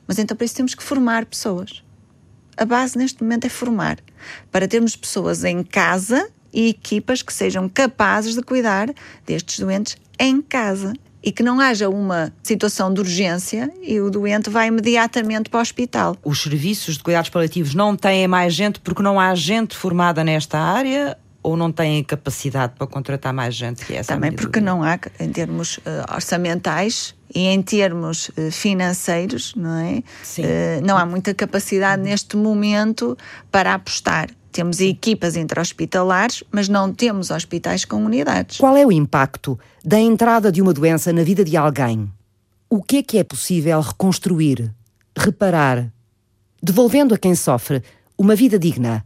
[0.09, 1.85] mas então para isso temos que formar pessoas.
[2.57, 3.99] A base neste momento é formar,
[4.51, 8.89] para termos pessoas em casa e equipas que sejam capazes de cuidar
[9.27, 14.49] destes doentes em casa e que não haja uma situação de urgência e o doente
[14.49, 16.17] vai imediatamente para o hospital.
[16.25, 20.59] Os serviços de cuidados paliativos não têm mais gente porque não há gente formada nesta
[20.59, 23.85] área ou não têm capacidade para contratar mais gente?
[23.85, 29.55] Que essa Também porque não há, em termos uh, orçamentais e em termos uh, financeiros,
[29.55, 30.03] não é?
[30.23, 30.43] Sim.
[30.43, 30.47] Uh,
[30.85, 33.17] não há muita capacidade neste momento
[33.51, 34.29] para apostar.
[34.53, 38.59] Temos equipas intra-hospitalares, mas não temos hospitais com unidades.
[38.59, 42.11] Qual é o impacto da entrada de uma doença na vida de alguém?
[42.69, 44.73] O que é que é possível reconstruir,
[45.17, 45.93] reparar,
[46.63, 47.83] devolvendo a quem sofre
[48.19, 49.05] uma vida digna?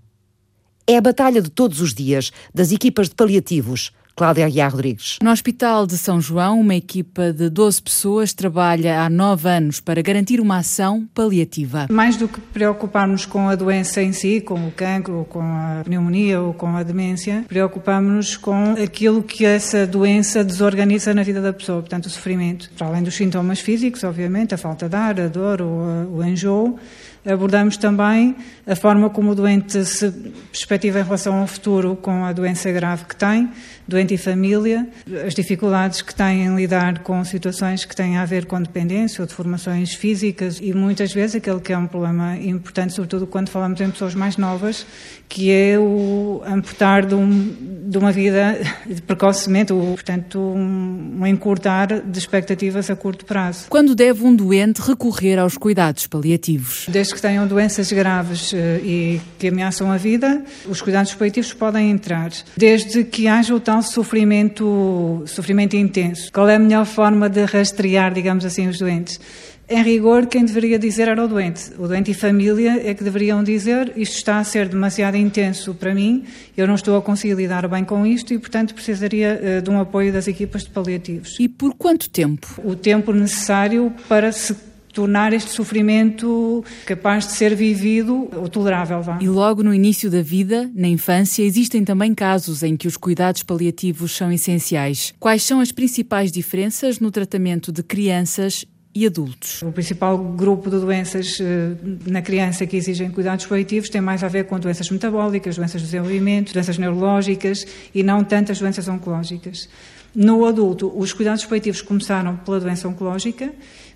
[0.86, 5.18] É a batalha de todos os dias das equipas de paliativos Cláudia Aguiar Rodrigues.
[5.20, 10.00] No Hospital de São João, uma equipa de 12 pessoas trabalha há nove anos para
[10.02, 11.88] garantir uma ação paliativa.
[11.90, 16.40] Mais do que preocuparmos com a doença em si, com o cancro, com a pneumonia
[16.40, 21.80] ou com a demência, preocupamos-nos com aquilo que essa doença desorganiza na vida da pessoa,
[21.80, 22.70] portanto, o sofrimento.
[22.78, 26.78] Para além dos sintomas físicos, obviamente, a falta de ar, a dor ou o enjoo,
[27.26, 28.36] abordamos também
[28.66, 30.10] a forma como o doente se
[30.52, 33.50] perspectiva em relação ao futuro com a doença grave que tem,
[33.86, 34.86] doente e família,
[35.26, 39.26] as dificuldades que têm em lidar com situações que têm a ver com dependência ou
[39.26, 43.90] deformações físicas e muitas vezes aquele que é um problema importante, sobretudo quando falamos em
[43.90, 44.86] pessoas mais novas,
[45.28, 47.56] que é o amputar de, um,
[47.86, 48.58] de uma vida
[49.06, 53.66] precocemente, ou, portanto, um, um encurtar de expectativas a curto prazo.
[53.68, 56.86] Quando deve um doente recorrer aos cuidados paliativos?
[56.88, 61.90] Desde que tenham doenças graves eh, e que ameaçam a vida, os cuidados paliativos podem
[61.90, 62.30] entrar.
[62.56, 66.30] Desde que haja o tal sofrimento, sofrimento intenso.
[66.32, 69.20] Qual é a melhor forma de rastrear, digamos assim, os doentes?
[69.66, 71.72] Em rigor, quem deveria dizer era o doente.
[71.78, 75.94] O doente e família é que deveriam dizer isto está a ser demasiado intenso para
[75.94, 79.70] mim, eu não estou a conseguir lidar bem com isto e, portanto, precisaria uh, de
[79.70, 81.36] um apoio das equipas de paliativos.
[81.40, 82.46] E por quanto tempo?
[82.62, 84.54] O tempo necessário para se
[84.94, 89.02] tornar este sofrimento capaz de ser vivido ou tolerável.
[89.02, 89.18] Vá.
[89.20, 93.42] E logo no início da vida, na infância, existem também casos em que os cuidados
[93.42, 95.12] paliativos são essenciais.
[95.18, 98.64] Quais são as principais diferenças no tratamento de crianças
[98.94, 99.60] e adultos.
[99.62, 101.74] O principal grupo de doenças eh,
[102.06, 105.86] na criança que exigem cuidados paliativos tem mais a ver com doenças metabólicas, doenças do
[105.86, 109.68] desenvolvimento, doenças neurológicas e não tantas doenças oncológicas.
[110.14, 113.52] No adulto, os cuidados paliativos começaram pela doença oncológica,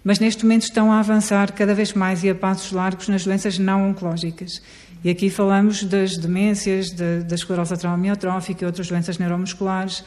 [0.09, 3.59] mas neste momento estão a avançar cada vez mais e a passos largos nas doenças
[3.59, 4.63] não oncológicas.
[5.05, 7.99] E aqui falamos das demências, da, da esclerose lateral
[8.63, 10.03] e outras doenças neuromusculares,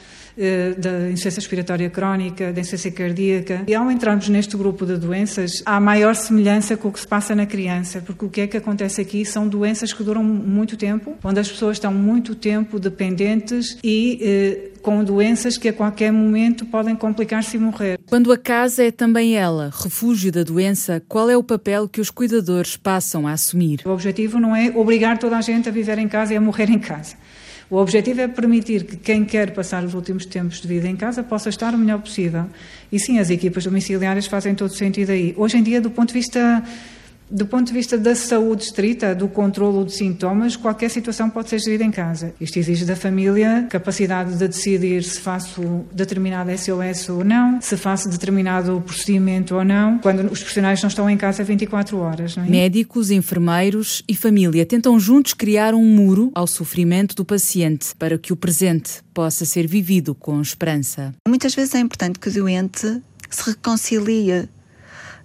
[0.78, 3.64] da insuficiência respiratória crónica, da insuficiência cardíaca.
[3.68, 7.36] E ao entrarmos neste grupo de doenças, há maior semelhança com o que se passa
[7.36, 11.16] na criança, porque o que é que acontece aqui são doenças que duram muito tempo,
[11.24, 16.66] onde as pessoas estão muito tempo dependentes e eh, com doenças que a qualquer momento
[16.66, 18.00] podem complicar-se e morrer.
[18.08, 22.10] Quando a casa é também ela, refúgio da doença, qual é o papel que os
[22.10, 23.82] cuidadores passam a assumir?
[23.86, 26.70] O objetivo não é obrigar toda a gente a viver em casa e a morrer
[26.70, 27.16] em casa.
[27.72, 31.24] O objetivo é permitir que quem quer passar os últimos tempos de vida em casa
[31.24, 32.48] possa estar o melhor possível.
[32.92, 35.34] E sim, as equipas domiciliárias fazem todo sentido aí.
[35.38, 36.62] Hoje em dia, do ponto de vista
[37.32, 41.60] do ponto de vista da saúde estrita, do controlo de sintomas, qualquer situação pode ser
[41.60, 42.34] gerida em casa.
[42.42, 48.10] Isto exige da família capacidade de decidir se faço determinado SOS ou não, se faço
[48.10, 52.38] determinado procedimento ou não, quando os profissionais não estão em casa 24 horas.
[52.38, 52.42] É?
[52.42, 58.34] Médicos, enfermeiros e família tentam juntos criar um muro ao sofrimento do paciente para que
[58.34, 61.14] o presente possa ser vivido com esperança.
[61.28, 64.50] Muitas vezes é importante que o doente se reconcilie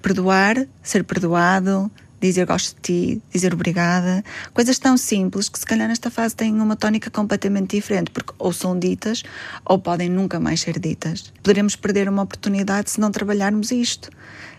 [0.03, 1.91] perdoar, ser perdoado,
[2.21, 6.55] dizer gosto de ti, dizer obrigada, coisas tão simples que se calhar nesta fase têm
[6.61, 9.23] uma tónica completamente diferente, porque ou são ditas
[9.65, 11.33] ou podem nunca mais ser ditas.
[11.43, 14.11] Poderemos perder uma oportunidade se não trabalharmos isto.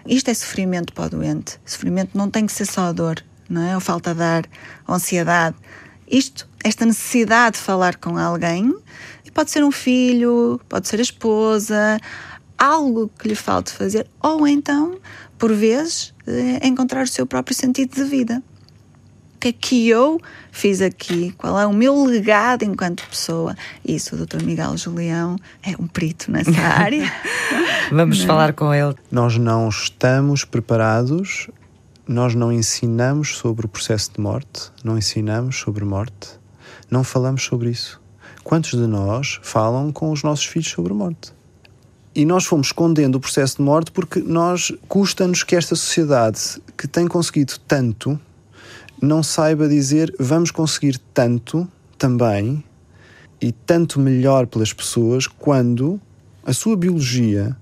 [0.06, 1.60] Isto é sofrimento para o doente.
[1.66, 3.76] Sofrimento não tem que ser só dor, não é?
[3.76, 4.46] Ou falta de ar,
[4.88, 5.56] ou ansiedade.
[6.10, 8.74] Isto, esta necessidade de falar com alguém,
[9.38, 12.00] pode ser um filho, pode ser a esposa,
[12.58, 14.98] algo que lhe falte fazer, ou então
[15.38, 18.42] por vezes, é encontrar o seu próprio sentido de vida.
[19.36, 20.20] O que é que eu
[20.52, 21.32] fiz aqui?
[21.38, 23.56] Qual é o meu legado enquanto pessoa?
[23.86, 24.42] Isso, o Dr.
[24.42, 27.12] Miguel Julião é um perito nessa área.
[27.92, 28.24] Vamos não.
[28.24, 28.28] É?
[28.28, 28.96] falar com ele.
[29.12, 31.48] Nós não estamos preparados,
[32.08, 36.30] nós não ensinamos sobre o processo de morte, não ensinamos sobre morte,
[36.90, 38.02] não falamos sobre isso.
[38.44, 41.37] Quantos de nós falam com os nossos filhos sobre morte?
[42.18, 46.88] E nós fomos escondendo o processo de morte porque nós custa-nos que esta sociedade que
[46.88, 48.20] tem conseguido tanto
[49.00, 52.64] não saiba dizer vamos conseguir tanto também
[53.40, 56.02] e tanto melhor pelas pessoas quando
[56.44, 57.56] a sua biologia,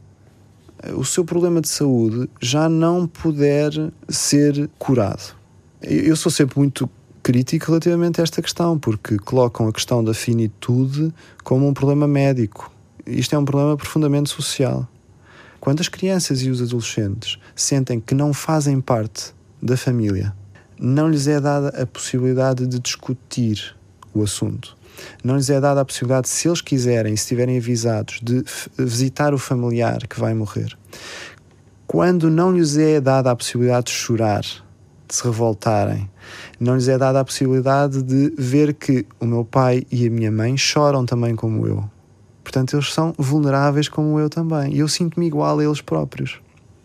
[0.96, 3.74] o seu problema de saúde já não puder
[4.08, 5.36] ser curado.
[5.82, 6.90] Eu sou sempre muito
[7.22, 12.74] crítico relativamente a esta questão, porque colocam a questão da finitude como um problema médico
[13.06, 14.88] isto é um problema profundamente social.
[15.60, 20.34] Quando as crianças e os adolescentes sentem que não fazem parte da família,
[20.80, 23.76] não lhes é dada a possibilidade de discutir
[24.14, 24.76] o assunto.
[25.24, 28.44] Não lhes é dada a possibilidade, se eles quiserem, se estiverem avisados, de
[28.78, 30.78] visitar o familiar que vai morrer.
[31.88, 36.10] Quando não lhes é dada a possibilidade de chorar, de se revoltarem,
[36.60, 40.32] não lhes é dada a possibilidade de ver que o meu pai e a minha
[40.32, 41.95] mãe choram também como eu
[42.46, 44.74] portanto, eles são vulneráveis como eu também.
[44.74, 46.40] E eu sinto-me igual a eles próprios.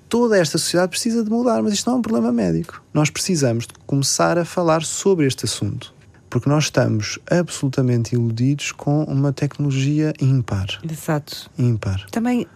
[0.08, 2.82] Toda esta sociedade precisa de mudar, mas isto não é um problema médico.
[2.92, 5.94] Nós precisamos de começar a falar sobre este assunto.
[6.28, 10.80] Porque nós estamos absolutamente iludidos com uma tecnologia ímpar.
[10.88, 11.50] Exato.
[11.58, 12.06] Ímpar.
[12.10, 12.46] Também,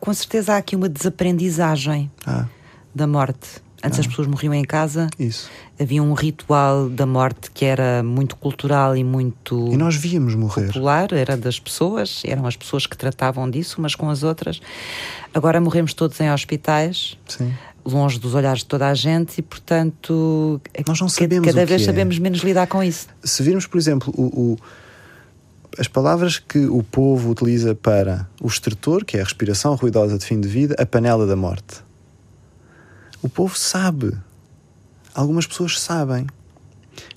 [0.00, 2.46] com certeza, há aqui uma desaprendizagem ah.
[2.94, 3.63] da morte.
[3.84, 4.00] Antes ah.
[4.00, 5.08] as pessoas morriam em casa.
[5.18, 5.50] Isso.
[5.78, 9.68] Havia um ritual da morte que era muito cultural e muito.
[9.70, 10.68] E nós víamos morrer.
[10.68, 14.60] Popular, era das pessoas, eram as pessoas que tratavam disso umas com as outras.
[15.34, 17.18] Agora morremos todos em hospitais.
[17.28, 17.52] Sim.
[17.84, 20.58] Longe dos olhares de toda a gente e, portanto,
[20.88, 21.84] nós não sabemos cada vez é.
[21.84, 23.08] sabemos menos lidar com isso.
[23.22, 24.56] Se virmos, por exemplo, o, o
[25.78, 30.24] as palavras que o povo utiliza para o estertor, que é a respiração ruidosa de
[30.24, 31.82] fim de vida, a panela da morte.
[33.24, 34.14] O povo sabe.
[35.14, 36.26] Algumas pessoas sabem.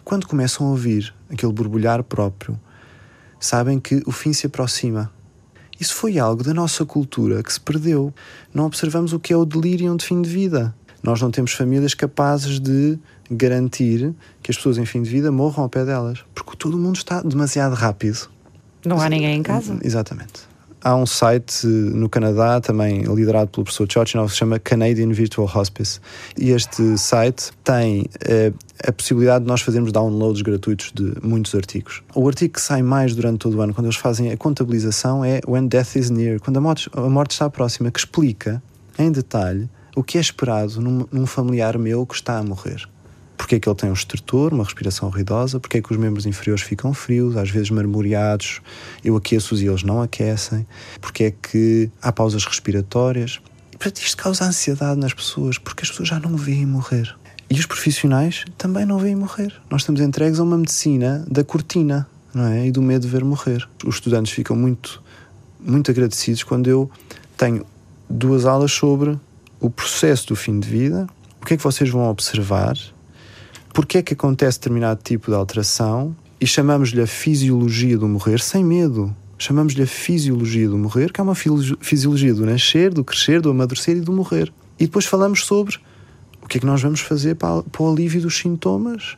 [0.05, 2.57] Quando começam a ouvir aquele borbulhar próprio,
[3.41, 5.11] sabem que o fim se aproxima.
[5.77, 8.13] Isso foi algo da nossa cultura que se perdeu.
[8.53, 10.73] Não observamos o que é o delírio de fim de vida.
[11.03, 12.97] Nós não temos famílias capazes de
[13.29, 16.95] garantir que as pessoas em fim de vida morram ao pé delas, porque todo mundo
[16.95, 18.29] está demasiado rápido.
[18.85, 19.77] Não há ninguém em casa?
[19.83, 20.46] Exatamente.
[20.87, 25.45] Há um site no Canadá, também liderado pelo professor Chochinov, que se chama Canadian Virtual
[25.53, 25.99] Hospice.
[26.37, 28.57] E este site tem uh,
[28.87, 32.01] a possibilidade de nós fazermos downloads gratuitos de muitos artigos.
[32.15, 35.41] O artigo que sai mais durante todo o ano, quando eles fazem a contabilização, é
[35.45, 38.63] When Death is Near, quando a morte, a morte está próxima, que explica
[38.97, 42.87] em detalhe o que é esperado num, num familiar meu que está a morrer
[43.37, 46.25] porque é que ele tem um estertor, uma respiração ruidosa, porque é que os membros
[46.25, 48.61] inferiores ficam frios, às vezes marmoreados,
[49.03, 50.65] eu aqueço-os e eles não aquecem,
[50.99, 53.39] porque é que há pausas respiratórias.
[53.71, 57.15] E portanto isto causa ansiedade nas pessoas, porque as pessoas já não veem morrer.
[57.49, 59.53] E os profissionais também não veem morrer.
[59.69, 62.67] Nós estamos entregues a uma medicina da cortina, não é?
[62.67, 63.67] E do medo de ver morrer.
[63.85, 65.01] Os estudantes ficam muito,
[65.59, 66.91] muito agradecidos quando eu
[67.37, 67.65] tenho
[68.09, 69.17] duas aulas sobre
[69.59, 71.07] o processo do fim de vida,
[71.41, 72.75] o que é que vocês vão observar
[73.77, 78.65] porque é que acontece determinado tipo de alteração e chamamos-lhe a fisiologia do morrer sem
[78.65, 79.15] medo.
[79.37, 83.95] Chamamos-lhe a fisiologia do morrer, que é uma fisiologia do nascer, do crescer, do amadurecer
[83.95, 84.51] e do morrer.
[84.79, 85.77] E depois falamos sobre
[86.41, 89.15] o que é que nós vamos fazer para, para o alívio dos sintomas,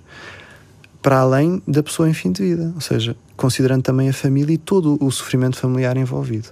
[1.01, 4.57] para além da pessoa em fim de vida, ou seja, considerando também a família e
[4.57, 6.49] todo o sofrimento familiar envolvido.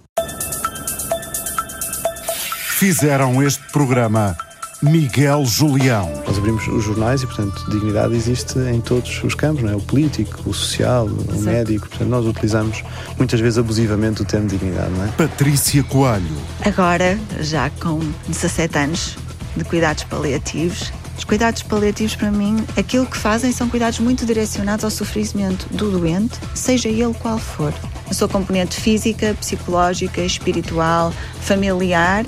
[2.69, 4.37] Fizeram este programa
[4.81, 6.11] Miguel Julião.
[6.27, 9.75] Nós abrimos os jornais e, portanto, dignidade existe em todos os campos, não é?
[9.75, 11.41] O político, o social, o Exato.
[11.41, 11.89] médico.
[11.89, 12.83] Portanto, nós utilizamos
[13.17, 15.07] muitas vezes abusivamente o termo dignidade, não é?
[15.07, 16.37] Patrícia Coelho.
[16.63, 19.17] Agora, já com 17 anos
[19.55, 24.85] de cuidados paliativos, os cuidados paliativos, para mim, aquilo que fazem são cuidados muito direcionados
[24.85, 27.73] ao sofrimento do doente, seja ele qual for.
[28.07, 31.11] A sua componente física, psicológica, espiritual,
[31.41, 32.23] familiar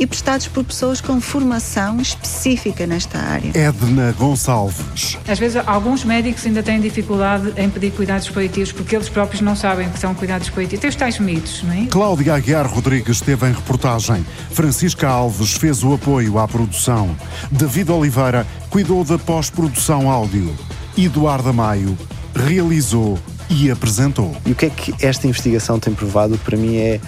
[0.00, 3.52] e prestados por pessoas com formação específica nesta área.
[3.54, 5.18] Edna Gonçalves.
[5.28, 9.54] Às vezes, alguns médicos ainda têm dificuldade em pedir cuidados paliativos porque eles próprios não
[9.54, 10.80] sabem que são cuidados paliativos.
[10.80, 11.86] Tem os tais mitos, não é?
[11.90, 14.24] Cláudia Aguiar Rodrigues esteve em reportagem.
[14.52, 17.14] Francisca Alves fez o apoio à produção.
[17.50, 20.56] David Oliveira cuidou da pós-produção áudio.
[20.96, 21.96] Eduardo Maio
[22.34, 23.18] realizou
[23.50, 24.34] e apresentou.
[24.46, 26.38] E o que é que esta investigação tem provado?
[26.38, 27.00] Para mim é,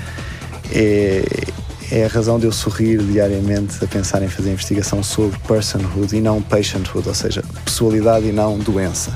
[0.70, 1.24] é
[1.92, 6.22] é a razão de eu sorrir diariamente a pensar em fazer investigação sobre personhood e
[6.22, 9.14] não patienthood, ou seja, pessoalidade e não doença.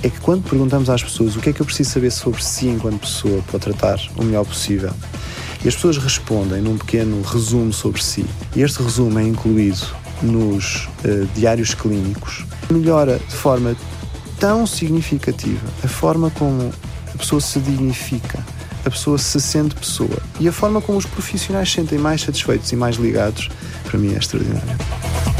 [0.00, 2.68] É que quando perguntamos às pessoas o que é que eu preciso saber sobre si
[2.68, 4.92] enquanto pessoa para tratar o melhor possível,
[5.64, 8.24] e as pessoas respondem num pequeno resumo sobre si,
[8.54, 9.84] e este resumo é incluído
[10.22, 13.74] nos uh, diários clínicos, melhora de forma
[14.38, 16.72] tão significativa a forma como
[17.12, 18.38] a pessoa se dignifica,
[18.84, 20.18] a pessoa se sente pessoa.
[20.38, 23.48] E a forma como os profissionais se sentem mais satisfeitos e mais ligados,
[23.84, 25.39] para mim é extraordinário.